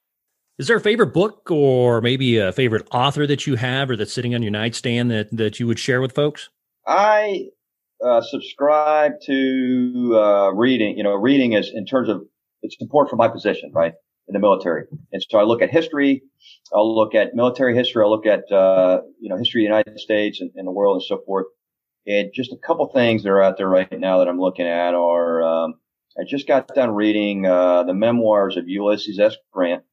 Is 0.59 0.67
there 0.67 0.77
a 0.77 0.81
favorite 0.81 1.13
book 1.13 1.49
or 1.51 2.01
maybe 2.01 2.37
a 2.37 2.51
favorite 2.51 2.87
author 2.91 3.25
that 3.27 3.47
you 3.47 3.55
have 3.55 3.89
or 3.89 3.95
that's 3.95 4.13
sitting 4.13 4.35
on 4.35 4.41
your 4.41 4.51
nightstand 4.51 5.09
that, 5.11 5.29
that 5.31 5.59
you 5.59 5.67
would 5.67 5.79
share 5.79 6.01
with 6.01 6.13
folks? 6.13 6.49
I 6.85 7.49
uh, 8.03 8.21
subscribe 8.21 9.13
to 9.25 10.13
uh, 10.15 10.51
reading. 10.53 10.97
You 10.97 11.03
know, 11.03 11.15
reading 11.15 11.53
is 11.53 11.71
in 11.73 11.85
terms 11.85 12.09
of 12.09 12.23
it's 12.61 12.77
important 12.79 13.09
for 13.09 13.15
my 13.15 13.27
position, 13.27 13.71
right, 13.73 13.93
in 14.27 14.33
the 14.33 14.39
military. 14.39 14.85
And 15.11 15.23
so 15.29 15.39
I 15.39 15.43
look 15.43 15.61
at 15.61 15.69
history. 15.69 16.23
I'll 16.73 16.95
look 16.95 17.15
at 17.15 17.35
military 17.35 17.75
history. 17.75 18.03
I'll 18.03 18.11
look 18.11 18.25
at 18.25 18.51
uh, 18.51 19.01
you 19.19 19.29
know 19.29 19.37
history 19.37 19.61
of 19.61 19.69
the 19.69 19.75
United 19.75 19.99
States 19.99 20.41
and, 20.41 20.51
and, 20.55 20.67
the 20.67 20.71
world 20.71 20.95
and 20.95 21.03
so 21.03 21.21
forth. 21.25 21.45
And 22.05 22.31
just 22.33 22.53
a 22.53 22.57
couple 22.57 22.87
things 22.87 23.23
that 23.23 23.29
are 23.29 23.43
out 23.43 23.57
there 23.57 23.69
right 23.69 23.91
now 23.99 24.19
that 24.19 24.27
I'm 24.27 24.39
looking 24.39 24.65
at 24.65 24.93
are 24.93 25.43
um, 25.43 25.75
I 26.17 26.23
just 26.27 26.47
got 26.47 26.67
done 26.69 26.91
reading 26.91 27.45
uh, 27.45 27.83
the 27.83 27.93
memoirs 27.93 28.57
of 28.57 28.67
Ulysses 28.67 29.19
S. 29.19 29.35
Grant 29.51 29.83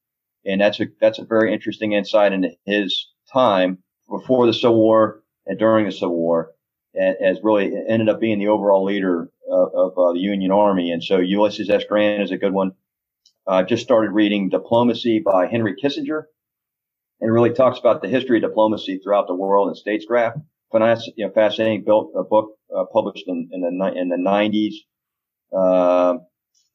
and 0.44 0.60
that's 0.60 0.80
a 0.80 0.86
that's 1.00 1.18
a 1.18 1.24
very 1.24 1.52
interesting 1.52 1.92
insight 1.92 2.32
into 2.32 2.50
his 2.64 3.08
time 3.32 3.78
before 4.08 4.46
the 4.46 4.52
Civil 4.52 4.76
War 4.76 5.22
and 5.46 5.58
during 5.58 5.86
the 5.86 5.92
Civil 5.92 6.16
War, 6.16 6.52
as 6.96 7.38
really 7.42 7.72
ended 7.88 8.08
up 8.08 8.20
being 8.20 8.38
the 8.38 8.48
overall 8.48 8.84
leader 8.84 9.30
of, 9.50 9.68
of 9.74 9.98
uh, 9.98 10.12
the 10.12 10.20
Union 10.20 10.50
Army. 10.50 10.90
And 10.90 11.02
so 11.02 11.18
Ulysses 11.18 11.70
S. 11.70 11.84
Grant 11.88 12.22
is 12.22 12.30
a 12.30 12.36
good 12.36 12.52
one. 12.52 12.72
I 13.46 13.60
uh, 13.60 13.62
just 13.64 13.82
started 13.82 14.12
reading 14.12 14.48
Diplomacy 14.48 15.20
by 15.24 15.46
Henry 15.46 15.74
Kissinger, 15.82 16.24
and 17.20 17.32
really 17.32 17.52
talks 17.52 17.78
about 17.78 18.00
the 18.00 18.08
history 18.08 18.38
of 18.38 18.42
diplomacy 18.42 18.98
throughout 18.98 19.26
the 19.26 19.34
world 19.34 19.68
and 19.68 19.76
statescraft. 19.76 20.42
You 20.72 21.26
know, 21.26 21.32
fascinating 21.32 21.84
built 21.84 22.12
a 22.16 22.24
book 22.24 22.56
uh, 22.74 22.84
published 22.92 23.24
in, 23.28 23.48
in 23.52 23.60
the 23.60 23.92
in 23.94 24.08
the 24.08 24.16
90s. 24.16 24.74
Uh, 25.56 26.18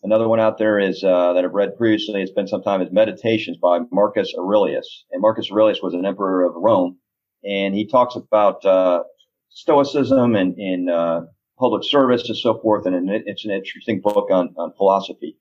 Another 0.02 0.30
one 0.30 0.40
out 0.40 0.58
there 0.58 0.80
is 0.80 1.04
uh, 1.04 1.34
that 1.34 1.44
I've 1.44 1.54
read 1.54 1.78
previously. 1.78 2.22
It's 2.22 2.32
been 2.32 2.48
some 2.48 2.64
time. 2.64 2.82
Is 2.82 2.90
Meditations 2.92 3.58
by 3.58 3.80
Marcus 3.92 4.34
Aurelius, 4.38 5.04
and 5.12 5.22
Marcus 5.22 5.52
Aurelius 5.52 5.82
was 5.84 5.94
an 5.94 6.06
emperor 6.06 6.46
of 6.46 6.54
Rome, 6.56 6.98
and 7.44 7.76
he 7.76 7.86
talks 7.86 8.16
about 8.16 8.64
uh, 8.64 9.04
Stoicism 9.50 10.36
and 10.36 10.58
in 10.58 10.90
uh, 10.90 11.22
public 11.58 11.84
service 11.84 12.28
and 12.28 12.38
so 12.38 12.60
forth. 12.60 12.86
And 12.86 13.10
it's 13.10 13.46
an 13.46 13.52
interesting 13.52 14.02
book 14.02 14.30
on 14.32 14.54
on 14.58 14.74
philosophy. 14.74 15.38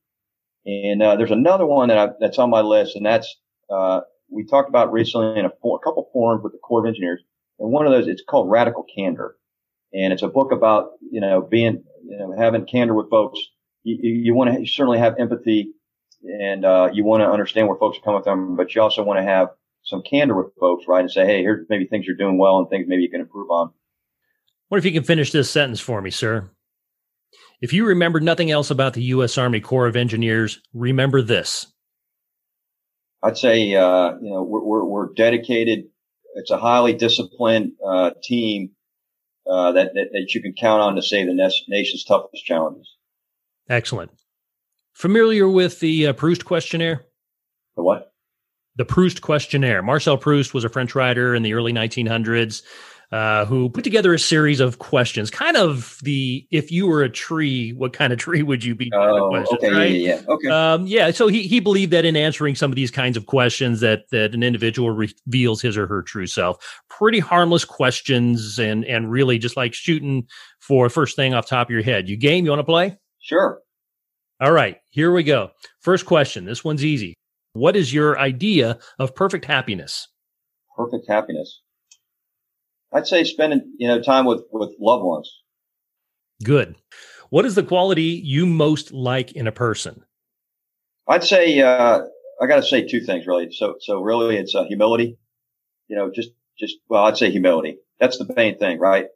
And 0.66 1.02
uh, 1.02 1.16
there's 1.16 1.30
another 1.30 1.66
one 1.66 1.88
that 1.88 1.98
I, 1.98 2.08
that's 2.20 2.38
on 2.38 2.50
my 2.50 2.60
list, 2.60 2.96
and 2.96 3.06
that's 3.06 3.36
uh, 3.70 4.00
we 4.30 4.44
talked 4.44 4.68
about 4.68 4.92
recently 4.92 5.38
in 5.38 5.46
a, 5.46 5.48
a 5.48 5.78
couple 5.78 6.10
forums 6.12 6.42
with 6.42 6.52
the 6.52 6.58
Corps 6.58 6.80
of 6.80 6.86
Engineers, 6.86 7.22
and 7.58 7.70
one 7.70 7.86
of 7.86 7.92
those 7.92 8.06
it's 8.06 8.22
called 8.28 8.50
Radical 8.50 8.84
Candor, 8.94 9.36
and 9.94 10.12
it's 10.12 10.22
a 10.22 10.28
book 10.28 10.52
about 10.52 10.90
you 11.10 11.20
know 11.20 11.40
being 11.40 11.84
you 12.04 12.18
know 12.18 12.34
having 12.36 12.66
candor 12.66 12.94
with 12.94 13.08
folks 13.08 13.38
you, 13.88 14.10
you 14.24 14.34
want 14.34 14.54
to 14.54 14.66
certainly 14.66 14.98
have 14.98 15.14
empathy 15.18 15.72
and 16.22 16.64
uh, 16.64 16.90
you 16.92 17.04
want 17.04 17.22
to 17.22 17.30
understand 17.30 17.68
where 17.68 17.78
folks 17.78 17.98
are 17.98 18.02
coming 18.02 18.22
from, 18.22 18.56
but 18.56 18.74
you 18.74 18.82
also 18.82 19.02
want 19.02 19.18
to 19.18 19.24
have 19.24 19.48
some 19.82 20.02
candor 20.02 20.36
with 20.36 20.52
folks, 20.58 20.86
right? 20.88 21.00
And 21.00 21.10
say, 21.10 21.24
hey, 21.24 21.42
here's 21.42 21.66
maybe 21.68 21.86
things 21.86 22.06
you're 22.06 22.16
doing 22.16 22.38
well 22.38 22.58
and 22.58 22.68
things 22.68 22.86
maybe 22.88 23.02
you 23.02 23.10
can 23.10 23.20
improve 23.20 23.50
on. 23.50 23.70
What 24.68 24.78
if 24.78 24.84
you 24.84 24.92
can 24.92 25.02
finish 25.02 25.32
this 25.32 25.50
sentence 25.50 25.80
for 25.80 26.02
me, 26.02 26.10
sir? 26.10 26.50
If 27.60 27.72
you 27.72 27.86
remember 27.86 28.20
nothing 28.20 28.50
else 28.50 28.70
about 28.70 28.92
the 28.94 29.02
U.S. 29.04 29.38
Army 29.38 29.60
Corps 29.60 29.86
of 29.86 29.96
Engineers, 29.96 30.60
remember 30.72 31.22
this. 31.22 31.66
I'd 33.22 33.36
say, 33.36 33.74
uh, 33.74 34.12
you 34.20 34.30
know, 34.30 34.42
we're, 34.42 34.62
we're, 34.62 34.84
we're, 34.84 35.12
dedicated. 35.14 35.86
It's 36.34 36.50
a 36.50 36.58
highly 36.58 36.92
disciplined 36.92 37.72
uh, 37.84 38.10
team 38.22 38.70
uh, 39.50 39.72
that, 39.72 39.94
that, 39.94 40.08
that 40.12 40.34
you 40.34 40.42
can 40.42 40.52
count 40.52 40.82
on 40.82 40.94
to 40.94 41.02
save 41.02 41.26
the 41.26 41.50
nation's 41.68 42.04
toughest 42.04 42.44
challenges. 42.44 42.88
Excellent. 43.68 44.12
Familiar 44.92 45.48
with 45.48 45.80
the 45.80 46.08
uh, 46.08 46.12
Proust 46.12 46.44
questionnaire? 46.44 47.06
The 47.76 47.82
what? 47.82 48.12
The 48.76 48.84
Proust 48.84 49.20
questionnaire. 49.20 49.82
Marcel 49.82 50.16
Proust 50.16 50.54
was 50.54 50.64
a 50.64 50.68
French 50.68 50.94
writer 50.94 51.34
in 51.34 51.42
the 51.42 51.54
early 51.54 51.72
1900s 51.72 52.62
uh, 53.10 53.46
who 53.46 53.70
put 53.70 53.84
together 53.84 54.12
a 54.12 54.18
series 54.18 54.60
of 54.60 54.78
questions, 54.78 55.30
kind 55.30 55.56
of 55.56 55.98
the 56.02 56.46
if 56.50 56.70
you 56.70 56.86
were 56.86 57.02
a 57.02 57.08
tree, 57.08 57.72
what 57.72 57.92
kind 57.92 58.12
of 58.12 58.18
tree 58.18 58.42
would 58.42 58.62
you 58.62 58.74
be? 58.74 58.90
Oh, 58.94 59.34
okay, 59.54 59.72
right? 59.72 59.90
yeah, 59.92 60.16
yeah, 60.16 60.20
okay, 60.28 60.48
um, 60.48 60.86
yeah. 60.86 61.10
So 61.10 61.28
he 61.28 61.42
he 61.46 61.60
believed 61.60 61.92
that 61.92 62.04
in 62.04 62.16
answering 62.16 62.54
some 62.54 62.70
of 62.70 62.76
these 62.76 62.90
kinds 62.90 63.16
of 63.16 63.26
questions, 63.26 63.80
that 63.80 64.10
that 64.10 64.34
an 64.34 64.42
individual 64.42 64.90
reveals 64.90 65.62
his 65.62 65.76
or 65.76 65.86
her 65.86 66.02
true 66.02 66.26
self. 66.26 66.62
Pretty 66.90 67.18
harmless 67.18 67.64
questions, 67.64 68.58
and 68.58 68.84
and 68.84 69.10
really 69.10 69.38
just 69.38 69.56
like 69.56 69.72
shooting 69.72 70.26
for 70.60 70.90
first 70.90 71.16
thing 71.16 71.32
off 71.32 71.46
top 71.46 71.68
of 71.68 71.70
your 71.70 71.82
head. 71.82 72.08
You 72.08 72.16
game? 72.16 72.44
You 72.44 72.50
want 72.50 72.60
to 72.60 72.64
play? 72.64 72.98
Sure. 73.20 73.60
All 74.40 74.52
right, 74.52 74.76
here 74.90 75.12
we 75.12 75.22
go. 75.24 75.50
First 75.80 76.06
question. 76.06 76.44
This 76.44 76.62
one's 76.62 76.84
easy. 76.84 77.14
What 77.54 77.74
is 77.74 77.92
your 77.92 78.18
idea 78.18 78.78
of 78.98 79.14
perfect 79.14 79.46
happiness? 79.46 80.08
Perfect 80.76 81.08
happiness. 81.08 81.60
I'd 82.92 83.06
say 83.06 83.24
spending, 83.24 83.74
you 83.78 83.88
know, 83.88 84.00
time 84.00 84.24
with 84.24 84.42
with 84.50 84.74
loved 84.80 85.04
ones. 85.04 85.30
Good. 86.42 86.76
What 87.30 87.44
is 87.44 87.54
the 87.54 87.62
quality 87.62 88.20
you 88.24 88.46
most 88.46 88.92
like 88.92 89.32
in 89.32 89.46
a 89.46 89.52
person? 89.52 90.04
I'd 91.06 91.24
say 91.24 91.60
uh, 91.60 92.00
I 92.40 92.46
got 92.46 92.56
to 92.56 92.62
say 92.62 92.86
two 92.86 93.00
things 93.00 93.26
really. 93.26 93.50
So 93.52 93.76
so 93.80 94.00
really, 94.00 94.36
it's 94.36 94.54
uh, 94.54 94.64
humility. 94.64 95.18
You 95.88 95.96
know, 95.96 96.10
just 96.14 96.30
just 96.58 96.76
well, 96.88 97.04
I'd 97.04 97.16
say 97.16 97.30
humility. 97.30 97.78
That's 98.00 98.18
the 98.18 98.32
main 98.34 98.58
thing, 98.58 98.78
right? 98.78 99.06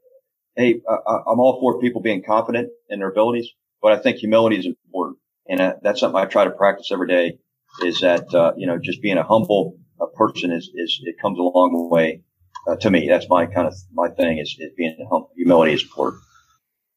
Hey, 0.56 0.80
I, 0.88 0.94
I'm 1.26 1.40
all 1.40 1.60
for 1.60 1.80
people 1.80 2.02
being 2.02 2.22
confident 2.22 2.70
in 2.90 2.98
their 2.98 3.10
abilities, 3.10 3.48
but 3.80 3.92
I 3.92 3.98
think 3.98 4.18
humility 4.18 4.58
is 4.58 4.66
important. 4.66 5.18
And 5.48 5.60
uh, 5.60 5.74
that's 5.82 6.00
something 6.00 6.20
I 6.20 6.26
try 6.26 6.44
to 6.44 6.50
practice 6.50 6.90
every 6.92 7.08
day 7.08 7.38
is 7.82 8.00
that, 8.00 8.32
uh, 8.34 8.52
you 8.56 8.66
know, 8.66 8.78
just 8.78 9.00
being 9.00 9.16
a 9.16 9.22
humble 9.22 9.78
a 10.00 10.06
person 10.06 10.50
is, 10.52 10.70
is, 10.74 11.00
it 11.04 11.16
comes 11.20 11.38
a 11.38 11.42
long 11.42 11.88
way. 11.90 12.22
Uh, 12.66 12.76
to 12.76 12.90
me, 12.90 13.08
that's 13.08 13.28
my 13.28 13.46
kind 13.46 13.66
of 13.66 13.74
my 13.92 14.08
thing 14.08 14.38
is, 14.38 14.56
is 14.58 14.72
being 14.76 14.96
hum- 15.10 15.26
humility 15.36 15.74
is 15.74 15.82
important. 15.82 16.22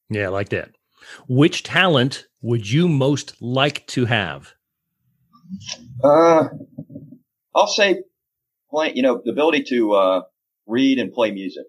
Yeah, 0.09 0.25
I 0.25 0.29
like 0.29 0.49
that. 0.49 0.71
Which 1.27 1.63
talent 1.63 2.25
would 2.41 2.69
you 2.69 2.87
most 2.87 3.41
like 3.41 3.85
to 3.87 4.05
have? 4.05 4.53
Uh, 6.03 6.49
I'll 7.53 7.67
say, 7.67 8.03
play, 8.69 8.93
you 8.93 9.01
know, 9.01 9.21
the 9.23 9.31
ability 9.31 9.63
to 9.69 9.93
uh, 9.93 10.21
read 10.67 10.99
and 10.99 11.11
play 11.11 11.31
music. 11.31 11.65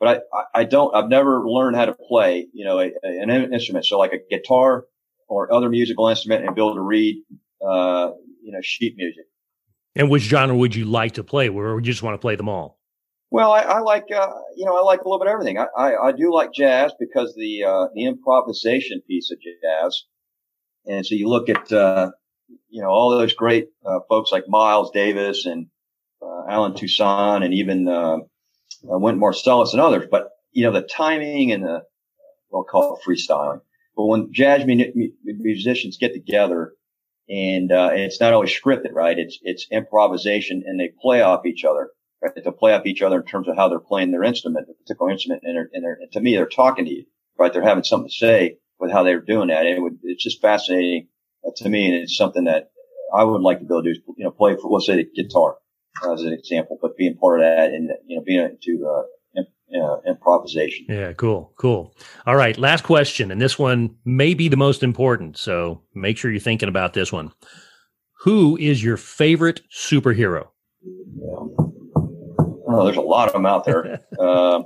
But 0.00 0.24
I, 0.32 0.60
I, 0.60 0.64
don't, 0.64 0.94
I've 0.94 1.08
never 1.08 1.48
learned 1.48 1.76
how 1.76 1.86
to 1.86 1.94
play, 1.94 2.46
you 2.52 2.64
know, 2.64 2.78
a, 2.78 2.92
a, 3.02 3.20
an 3.20 3.30
instrument. 3.52 3.86
So 3.86 3.98
like 3.98 4.12
a 4.12 4.18
guitar 4.28 4.84
or 5.28 5.52
other 5.52 5.68
musical 5.68 6.08
instrument 6.08 6.44
and 6.44 6.54
be 6.54 6.60
able 6.60 6.74
to 6.74 6.80
read, 6.80 7.22
uh, 7.66 8.10
you 8.42 8.52
know, 8.52 8.60
sheet 8.62 8.94
music. 8.96 9.24
And 9.96 10.10
which 10.10 10.24
genre 10.24 10.56
would 10.56 10.74
you 10.74 10.84
like 10.84 11.12
to 11.12 11.24
play? 11.24 11.48
Or 11.48 11.76
would 11.76 11.86
you 11.86 11.92
just 11.92 12.02
want 12.02 12.14
to 12.14 12.18
play 12.18 12.36
them 12.36 12.48
all? 12.48 12.80
Well, 13.34 13.50
I, 13.50 13.62
I 13.62 13.80
like, 13.80 14.04
uh, 14.14 14.30
you 14.54 14.64
know, 14.64 14.76
I 14.76 14.82
like 14.82 15.00
a 15.00 15.08
little 15.08 15.18
bit 15.18 15.26
of 15.26 15.32
everything. 15.32 15.58
I, 15.58 15.66
I, 15.76 16.06
I 16.08 16.12
do 16.12 16.32
like 16.32 16.52
jazz 16.52 16.92
because 17.00 17.34
the, 17.34 17.64
uh, 17.64 17.86
the 17.92 18.04
improvisation 18.04 19.00
piece 19.08 19.32
of 19.32 19.38
jazz. 19.40 20.04
And 20.86 21.04
so 21.04 21.16
you 21.16 21.28
look 21.28 21.48
at, 21.48 21.72
uh, 21.72 22.12
you 22.68 22.80
know, 22.80 22.90
all 22.90 23.10
those 23.10 23.34
great, 23.34 23.70
uh, 23.84 23.98
folks 24.08 24.30
like 24.30 24.44
Miles 24.46 24.92
Davis 24.92 25.46
and, 25.46 25.66
uh, 26.22 26.44
Allen 26.48 26.74
Toussaint 26.74 27.44
and 27.44 27.52
even, 27.54 27.88
uh, 27.88 28.18
uh, 28.18 28.98
Wynton 28.98 29.20
Marsalis 29.20 29.72
and 29.72 29.80
others. 29.80 30.06
But, 30.08 30.28
you 30.52 30.62
know, 30.62 30.70
the 30.70 30.82
timing 30.82 31.50
and 31.50 31.64
the, 31.64 31.82
we'll 32.52 32.62
call 32.62 32.96
it 32.96 33.02
freestyling. 33.04 33.62
But 33.96 34.06
when 34.06 34.32
jazz 34.32 34.64
musicians 34.64 35.98
get 35.98 36.12
together 36.12 36.74
and, 37.28 37.72
uh, 37.72 37.90
it's 37.94 38.20
not 38.20 38.32
always 38.32 38.52
scripted, 38.52 38.92
right? 38.92 39.18
It's, 39.18 39.40
it's 39.42 39.66
improvisation 39.72 40.62
and 40.64 40.78
they 40.78 40.92
play 41.02 41.20
off 41.20 41.46
each 41.46 41.64
other, 41.64 41.88
right? 42.24 42.42
To 42.42 42.52
play 42.52 42.72
off 42.72 42.86
each 42.86 43.02
other 43.02 43.20
in 43.20 43.26
terms 43.26 43.48
of 43.48 43.56
how 43.56 43.68
they're 43.68 43.78
playing 43.78 44.10
their 44.10 44.24
instrument, 44.24 44.66
the 44.66 44.74
particular 44.74 45.10
instrument. 45.10 45.42
And, 45.44 45.56
they're, 45.56 45.70
and, 45.72 45.84
they're, 45.84 45.98
and 46.00 46.12
to 46.12 46.20
me, 46.20 46.34
they're 46.34 46.46
talking 46.46 46.86
to 46.86 46.90
you, 46.90 47.04
right? 47.38 47.52
They're 47.52 47.62
having 47.62 47.84
something 47.84 48.08
to 48.08 48.14
say 48.14 48.58
with 48.78 48.90
how 48.90 49.02
they're 49.02 49.20
doing 49.20 49.48
that. 49.48 49.66
And 49.66 49.76
it 49.76 49.80
would, 49.80 49.98
it's 50.02 50.24
just 50.24 50.40
fascinating 50.40 51.08
uh, 51.46 51.50
to 51.56 51.68
me. 51.68 51.86
And 51.86 52.02
it's 52.02 52.16
something 52.16 52.44
that 52.44 52.70
I 53.14 53.24
would 53.24 53.42
like 53.42 53.58
to 53.58 53.64
be 53.64 53.74
able 53.74 53.82
to 53.84 53.94
do, 53.94 54.00
you 54.16 54.24
know, 54.24 54.30
play 54.30 54.56
for, 54.56 54.70
let's 54.70 54.86
say 54.86 54.96
the 54.96 55.22
guitar 55.22 55.56
as 56.10 56.22
an 56.22 56.32
example, 56.32 56.78
but 56.80 56.96
being 56.96 57.16
part 57.16 57.40
of 57.40 57.46
that 57.46 57.70
and, 57.70 57.90
you 58.06 58.16
know, 58.16 58.22
being 58.24 58.40
into, 58.40 58.86
uh, 58.86 59.02
uh, 59.74 59.98
improvisation. 60.06 60.86
Yeah, 60.88 61.12
cool, 61.14 61.52
cool. 61.56 61.96
All 62.26 62.36
right, 62.36 62.56
last 62.56 62.84
question, 62.84 63.32
and 63.32 63.40
this 63.40 63.58
one 63.58 63.96
may 64.04 64.34
be 64.34 64.48
the 64.48 64.56
most 64.56 64.84
important. 64.84 65.36
So 65.36 65.82
make 65.94 66.16
sure 66.16 66.30
you're 66.30 66.38
thinking 66.38 66.68
about 66.68 66.92
this 66.92 67.10
one. 67.10 67.32
Who 68.20 68.56
is 68.56 68.84
your 68.84 68.96
favorite 68.96 69.62
superhero? 69.76 70.48
Yeah. 70.82 71.64
Oh, 72.78 72.84
there's 72.84 72.96
a 72.96 73.02
lot 73.02 73.28
of 73.28 73.32
them 73.34 73.46
out 73.46 73.64
there. 73.64 74.00
uh, 74.18 74.62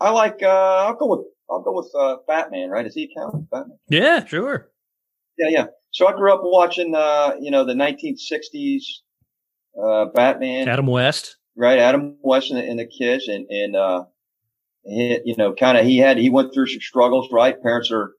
I 0.00 0.10
like. 0.10 0.42
Uh, 0.42 0.86
I'll 0.86 0.94
go 0.94 1.06
with. 1.06 1.26
I'll 1.50 1.62
go 1.62 1.72
with 1.72 1.90
uh, 1.98 2.16
Batman. 2.26 2.70
Right? 2.70 2.86
Is 2.86 2.94
he 2.94 3.12
count? 3.16 3.50
Batman. 3.50 3.78
Yeah, 3.88 4.24
sure. 4.24 4.70
Yeah, 5.38 5.48
yeah. 5.50 5.66
So 5.90 6.08
I 6.08 6.12
grew 6.12 6.32
up 6.32 6.40
watching, 6.42 6.94
uh, 6.94 7.34
you 7.40 7.50
know, 7.50 7.64
the 7.64 7.74
1960s 7.74 8.82
uh, 9.80 10.06
Batman. 10.06 10.68
Adam 10.68 10.86
West. 10.86 11.36
Right, 11.56 11.78
Adam 11.78 12.16
West 12.20 12.50
and 12.50 12.58
the, 12.58 12.68
and 12.68 12.78
the 12.80 12.86
kids, 12.86 13.28
and 13.28 13.46
and 13.48 13.76
uh, 13.76 14.04
he, 14.84 15.20
you 15.24 15.36
know, 15.36 15.54
kind 15.54 15.78
of 15.78 15.84
he 15.84 15.98
had 15.98 16.18
he 16.18 16.28
went 16.28 16.52
through 16.52 16.66
some 16.66 16.80
struggles. 16.80 17.28
Right, 17.30 17.60
parents 17.62 17.92
are, 17.92 18.12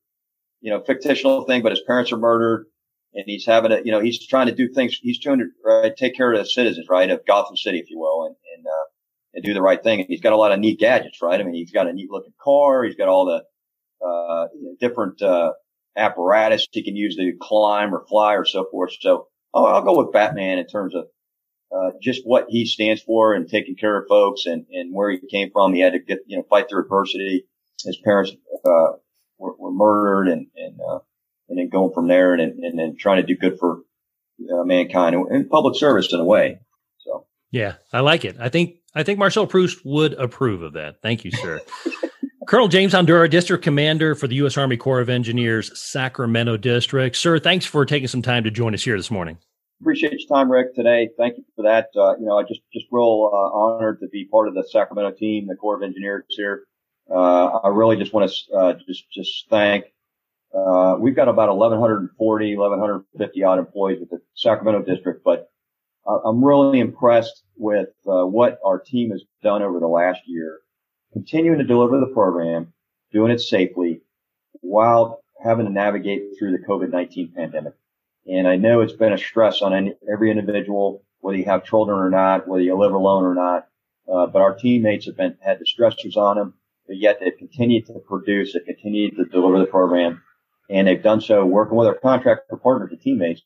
you 0.61 0.71
know, 0.71 0.81
fictional 0.81 1.43
thing, 1.43 1.61
but 1.61 1.73
his 1.73 1.81
parents 1.85 2.13
are 2.13 2.17
murdered, 2.17 2.67
and 3.13 3.25
he's 3.27 3.45
having 3.45 3.73
a, 3.73 3.81
you 3.83 3.91
know, 3.91 3.99
he's 3.99 4.25
trying 4.25 4.47
to 4.47 4.55
do 4.55 4.69
things. 4.69 4.97
He's 5.01 5.19
trying 5.19 5.39
to 5.39 5.47
right, 5.65 5.95
take 5.97 6.15
care 6.15 6.31
of 6.31 6.39
the 6.39 6.45
citizens, 6.45 6.87
right, 6.89 7.09
of 7.09 7.25
Gotham 7.25 7.57
City, 7.57 7.79
if 7.79 7.89
you 7.89 7.99
will, 7.99 8.25
and 8.25 8.35
and 8.55 8.65
uh, 8.65 8.84
and 9.35 9.43
do 9.43 9.53
the 9.53 9.61
right 9.61 9.83
thing. 9.83 9.99
And 9.99 10.09
he's 10.09 10.21
got 10.21 10.33
a 10.33 10.37
lot 10.37 10.51
of 10.51 10.59
neat 10.59 10.79
gadgets, 10.79 11.21
right? 11.21 11.39
I 11.39 11.43
mean, 11.43 11.53
he's 11.53 11.71
got 11.71 11.87
a 11.87 11.93
neat 11.93 12.09
looking 12.09 12.33
car. 12.41 12.83
He's 12.83 12.95
got 12.95 13.09
all 13.09 13.25
the 13.25 13.43
uh, 14.05 14.47
different 14.79 15.21
uh, 15.21 15.53
apparatus 15.95 16.67
he 16.71 16.83
can 16.83 16.95
use 16.95 17.15
to 17.17 17.33
climb 17.39 17.93
or 17.93 18.05
fly 18.07 18.35
or 18.35 18.45
so 18.45 18.65
forth. 18.71 18.93
So 18.99 19.27
oh, 19.53 19.65
I'll 19.65 19.83
go 19.83 19.97
with 19.97 20.13
Batman 20.13 20.57
in 20.57 20.67
terms 20.67 20.95
of 20.95 21.05
uh, 21.75 21.91
just 22.01 22.21
what 22.23 22.45
he 22.49 22.65
stands 22.65 23.01
for 23.01 23.33
and 23.33 23.49
taking 23.49 23.75
care 23.75 23.99
of 23.99 24.07
folks 24.07 24.45
and, 24.45 24.65
and 24.71 24.93
where 24.93 25.11
he 25.11 25.19
came 25.29 25.51
from. 25.51 25.73
He 25.73 25.81
had 25.81 25.93
to 25.93 25.99
get, 25.99 26.19
you 26.27 26.37
know, 26.37 26.43
fight 26.49 26.69
through 26.69 26.83
adversity. 26.83 27.45
His 27.83 27.97
parents, 27.97 28.31
uh, 28.65 28.93
were, 29.37 29.55
were 29.57 29.71
murdered 29.71 30.29
and, 30.29 30.47
and, 30.55 30.79
uh, 30.79 30.99
and 31.49 31.57
then 31.57 31.69
going 31.69 31.93
from 31.93 32.07
there 32.07 32.33
and, 32.33 32.41
and 32.41 32.79
then 32.79 32.95
trying 32.97 33.17
to 33.17 33.27
do 33.27 33.35
good 33.37 33.59
for 33.59 33.81
uh, 34.51 34.63
mankind 34.63 35.15
and, 35.15 35.27
and 35.29 35.49
public 35.49 35.75
service 35.75 36.13
in 36.13 36.19
a 36.19 36.25
way. 36.25 36.59
Yeah, 37.55 37.75
I 37.93 38.01
like 38.01 38.25
it. 38.25 38.35
I 38.37 38.49
think, 38.49 38.75
I 38.93 39.03
think 39.03 39.17
Marcel 39.17 39.47
Proust 39.47 39.85
would 39.85 40.13
approve 40.13 40.61
of 40.61 40.73
that. 40.73 41.01
Thank 41.01 41.23
you, 41.23 41.31
sir. 41.31 41.61
Colonel 42.47 42.67
James 42.67 42.93
Handura, 42.93 43.29
District 43.29 43.63
Commander 43.63 44.13
for 44.13 44.27
the 44.27 44.35
U.S. 44.35 44.57
Army 44.57 44.75
Corps 44.75 44.99
of 44.99 45.09
Engineers, 45.09 45.71
Sacramento 45.79 46.57
District. 46.57 47.15
Sir, 47.15 47.39
thanks 47.39 47.65
for 47.65 47.85
taking 47.85 48.09
some 48.09 48.21
time 48.21 48.43
to 48.43 48.51
join 48.51 48.73
us 48.73 48.83
here 48.83 48.97
this 48.97 49.09
morning 49.09 49.37
appreciate 49.81 50.13
your 50.13 50.27
time, 50.27 50.51
Rick, 50.51 50.73
today. 50.73 51.09
Thank 51.17 51.37
you 51.37 51.43
for 51.55 51.63
that. 51.63 51.89
Uh, 51.95 52.15
you 52.17 52.25
know, 52.25 52.37
I 52.37 52.43
just, 52.43 52.61
just 52.73 52.85
real 52.91 53.29
uh, 53.31 53.35
honored 53.35 53.99
to 53.99 54.07
be 54.07 54.25
part 54.25 54.47
of 54.47 54.55
the 54.55 54.63
Sacramento 54.63 55.15
team, 55.17 55.47
the 55.47 55.55
Corps 55.55 55.75
of 55.75 55.83
Engineers 55.83 56.23
here. 56.29 56.63
Uh, 57.09 57.47
I 57.57 57.67
really 57.69 57.95
just 57.97 58.13
want 58.13 58.31
to 58.31 58.55
uh, 58.55 58.73
just, 58.87 59.03
just 59.11 59.49
thank. 59.49 59.85
Uh, 60.55 60.95
we've 60.99 61.15
got 61.15 61.27
about 61.27 61.55
1,140, 61.55 62.55
1,150 62.57 63.43
odd 63.43 63.59
employees 63.59 63.99
with 63.99 64.09
the 64.09 64.19
Sacramento 64.35 64.83
district, 64.83 65.23
but 65.23 65.49
I'm 66.07 66.43
really 66.43 66.79
impressed 66.79 67.43
with 67.57 67.89
uh, 68.07 68.25
what 68.25 68.59
our 68.63 68.79
team 68.79 69.11
has 69.11 69.23
done 69.41 69.63
over 69.63 69.79
the 69.79 69.87
last 69.87 70.21
year, 70.27 70.59
continuing 71.13 71.57
to 71.57 71.63
deliver 71.63 71.99
the 71.99 72.13
program, 72.13 72.73
doing 73.11 73.31
it 73.31 73.39
safely, 73.39 74.01
while 74.61 75.21
having 75.43 75.65
to 75.65 75.71
navigate 75.71 76.21
through 76.37 76.51
the 76.51 76.63
COVID-19 76.67 77.33
pandemic. 77.33 77.73
And 78.27 78.47
I 78.47 78.55
know 78.55 78.81
it's 78.81 78.93
been 78.93 79.13
a 79.13 79.17
stress 79.17 79.61
on 79.61 79.73
any, 79.73 79.93
every 80.11 80.31
individual, 80.31 81.03
whether 81.19 81.37
you 81.37 81.45
have 81.45 81.65
children 81.65 81.99
or 81.99 82.09
not, 82.09 82.47
whether 82.47 82.63
you 82.63 82.77
live 82.77 82.93
alone 82.93 83.23
or 83.23 83.35
not. 83.35 83.67
Uh, 84.11 84.27
but 84.27 84.41
our 84.41 84.55
teammates 84.55 85.07
have 85.07 85.17
been, 85.17 85.37
had 85.41 85.59
the 85.59 85.65
stressors 85.65 86.15
on 86.15 86.37
them, 86.37 86.53
but 86.87 86.97
yet 86.97 87.19
they've 87.19 87.37
continued 87.37 87.87
to 87.87 87.93
produce, 88.07 88.53
they've 88.53 88.65
continued 88.65 89.15
to 89.15 89.25
deliver 89.25 89.59
the 89.59 89.65
program. 89.65 90.21
And 90.69 90.87
they've 90.87 91.01
done 91.01 91.21
so 91.21 91.45
working 91.45 91.77
with 91.77 91.87
our 91.87 91.95
contractor 91.95 92.57
partners 92.57 92.91
and 92.91 93.01
teammates 93.01 93.41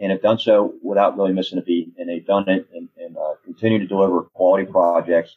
and 0.00 0.12
have 0.12 0.22
done 0.22 0.38
so 0.38 0.74
without 0.82 1.16
really 1.16 1.32
missing 1.32 1.58
a 1.58 1.62
beat. 1.62 1.92
And 1.98 2.08
they've 2.08 2.26
done 2.26 2.48
it 2.48 2.68
and, 2.74 2.88
and 2.96 3.16
uh, 3.16 3.34
continue 3.44 3.78
to 3.78 3.86
deliver 3.86 4.22
quality 4.22 4.70
projects 4.70 5.36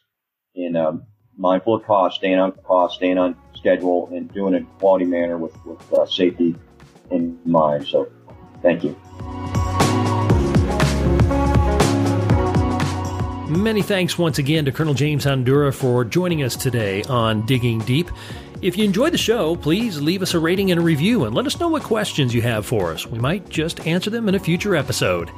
in 0.54 0.76
um, 0.76 1.04
mindful 1.36 1.76
of 1.76 1.84
cost, 1.84 2.16
staying 2.16 2.38
on 2.38 2.52
cost, 2.52 2.96
staying 2.96 3.18
on 3.18 3.36
schedule, 3.54 4.08
and 4.12 4.32
doing 4.32 4.54
it 4.54 4.58
in 4.58 4.62
a 4.64 4.78
quality 4.78 5.04
manner 5.04 5.38
with, 5.38 5.54
with 5.64 5.92
uh, 5.92 6.06
safety 6.06 6.54
in 7.10 7.38
mind. 7.44 7.86
So 7.86 8.10
Thank 8.62 8.84
you. 8.84 8.96
Many 13.48 13.82
thanks 13.82 14.16
once 14.16 14.38
again 14.38 14.64
to 14.64 14.72
Colonel 14.72 14.94
James 14.94 15.26
Handura 15.26 15.74
for 15.74 16.04
joining 16.04 16.42
us 16.42 16.56
today 16.56 17.02
on 17.04 17.44
Digging 17.44 17.80
Deep. 17.80 18.08
If 18.62 18.78
you 18.78 18.84
enjoyed 18.84 19.12
the 19.12 19.18
show, 19.18 19.56
please 19.56 20.00
leave 20.00 20.22
us 20.22 20.34
a 20.34 20.38
rating 20.38 20.70
and 20.70 20.78
a 20.78 20.84
review 20.84 21.24
and 21.24 21.34
let 21.34 21.46
us 21.46 21.58
know 21.58 21.66
what 21.66 21.82
questions 21.82 22.32
you 22.32 22.42
have 22.42 22.64
for 22.64 22.92
us. 22.92 23.04
We 23.04 23.18
might 23.18 23.48
just 23.48 23.84
answer 23.88 24.08
them 24.08 24.28
in 24.28 24.36
a 24.36 24.38
future 24.38 24.76
episode. 24.76 25.30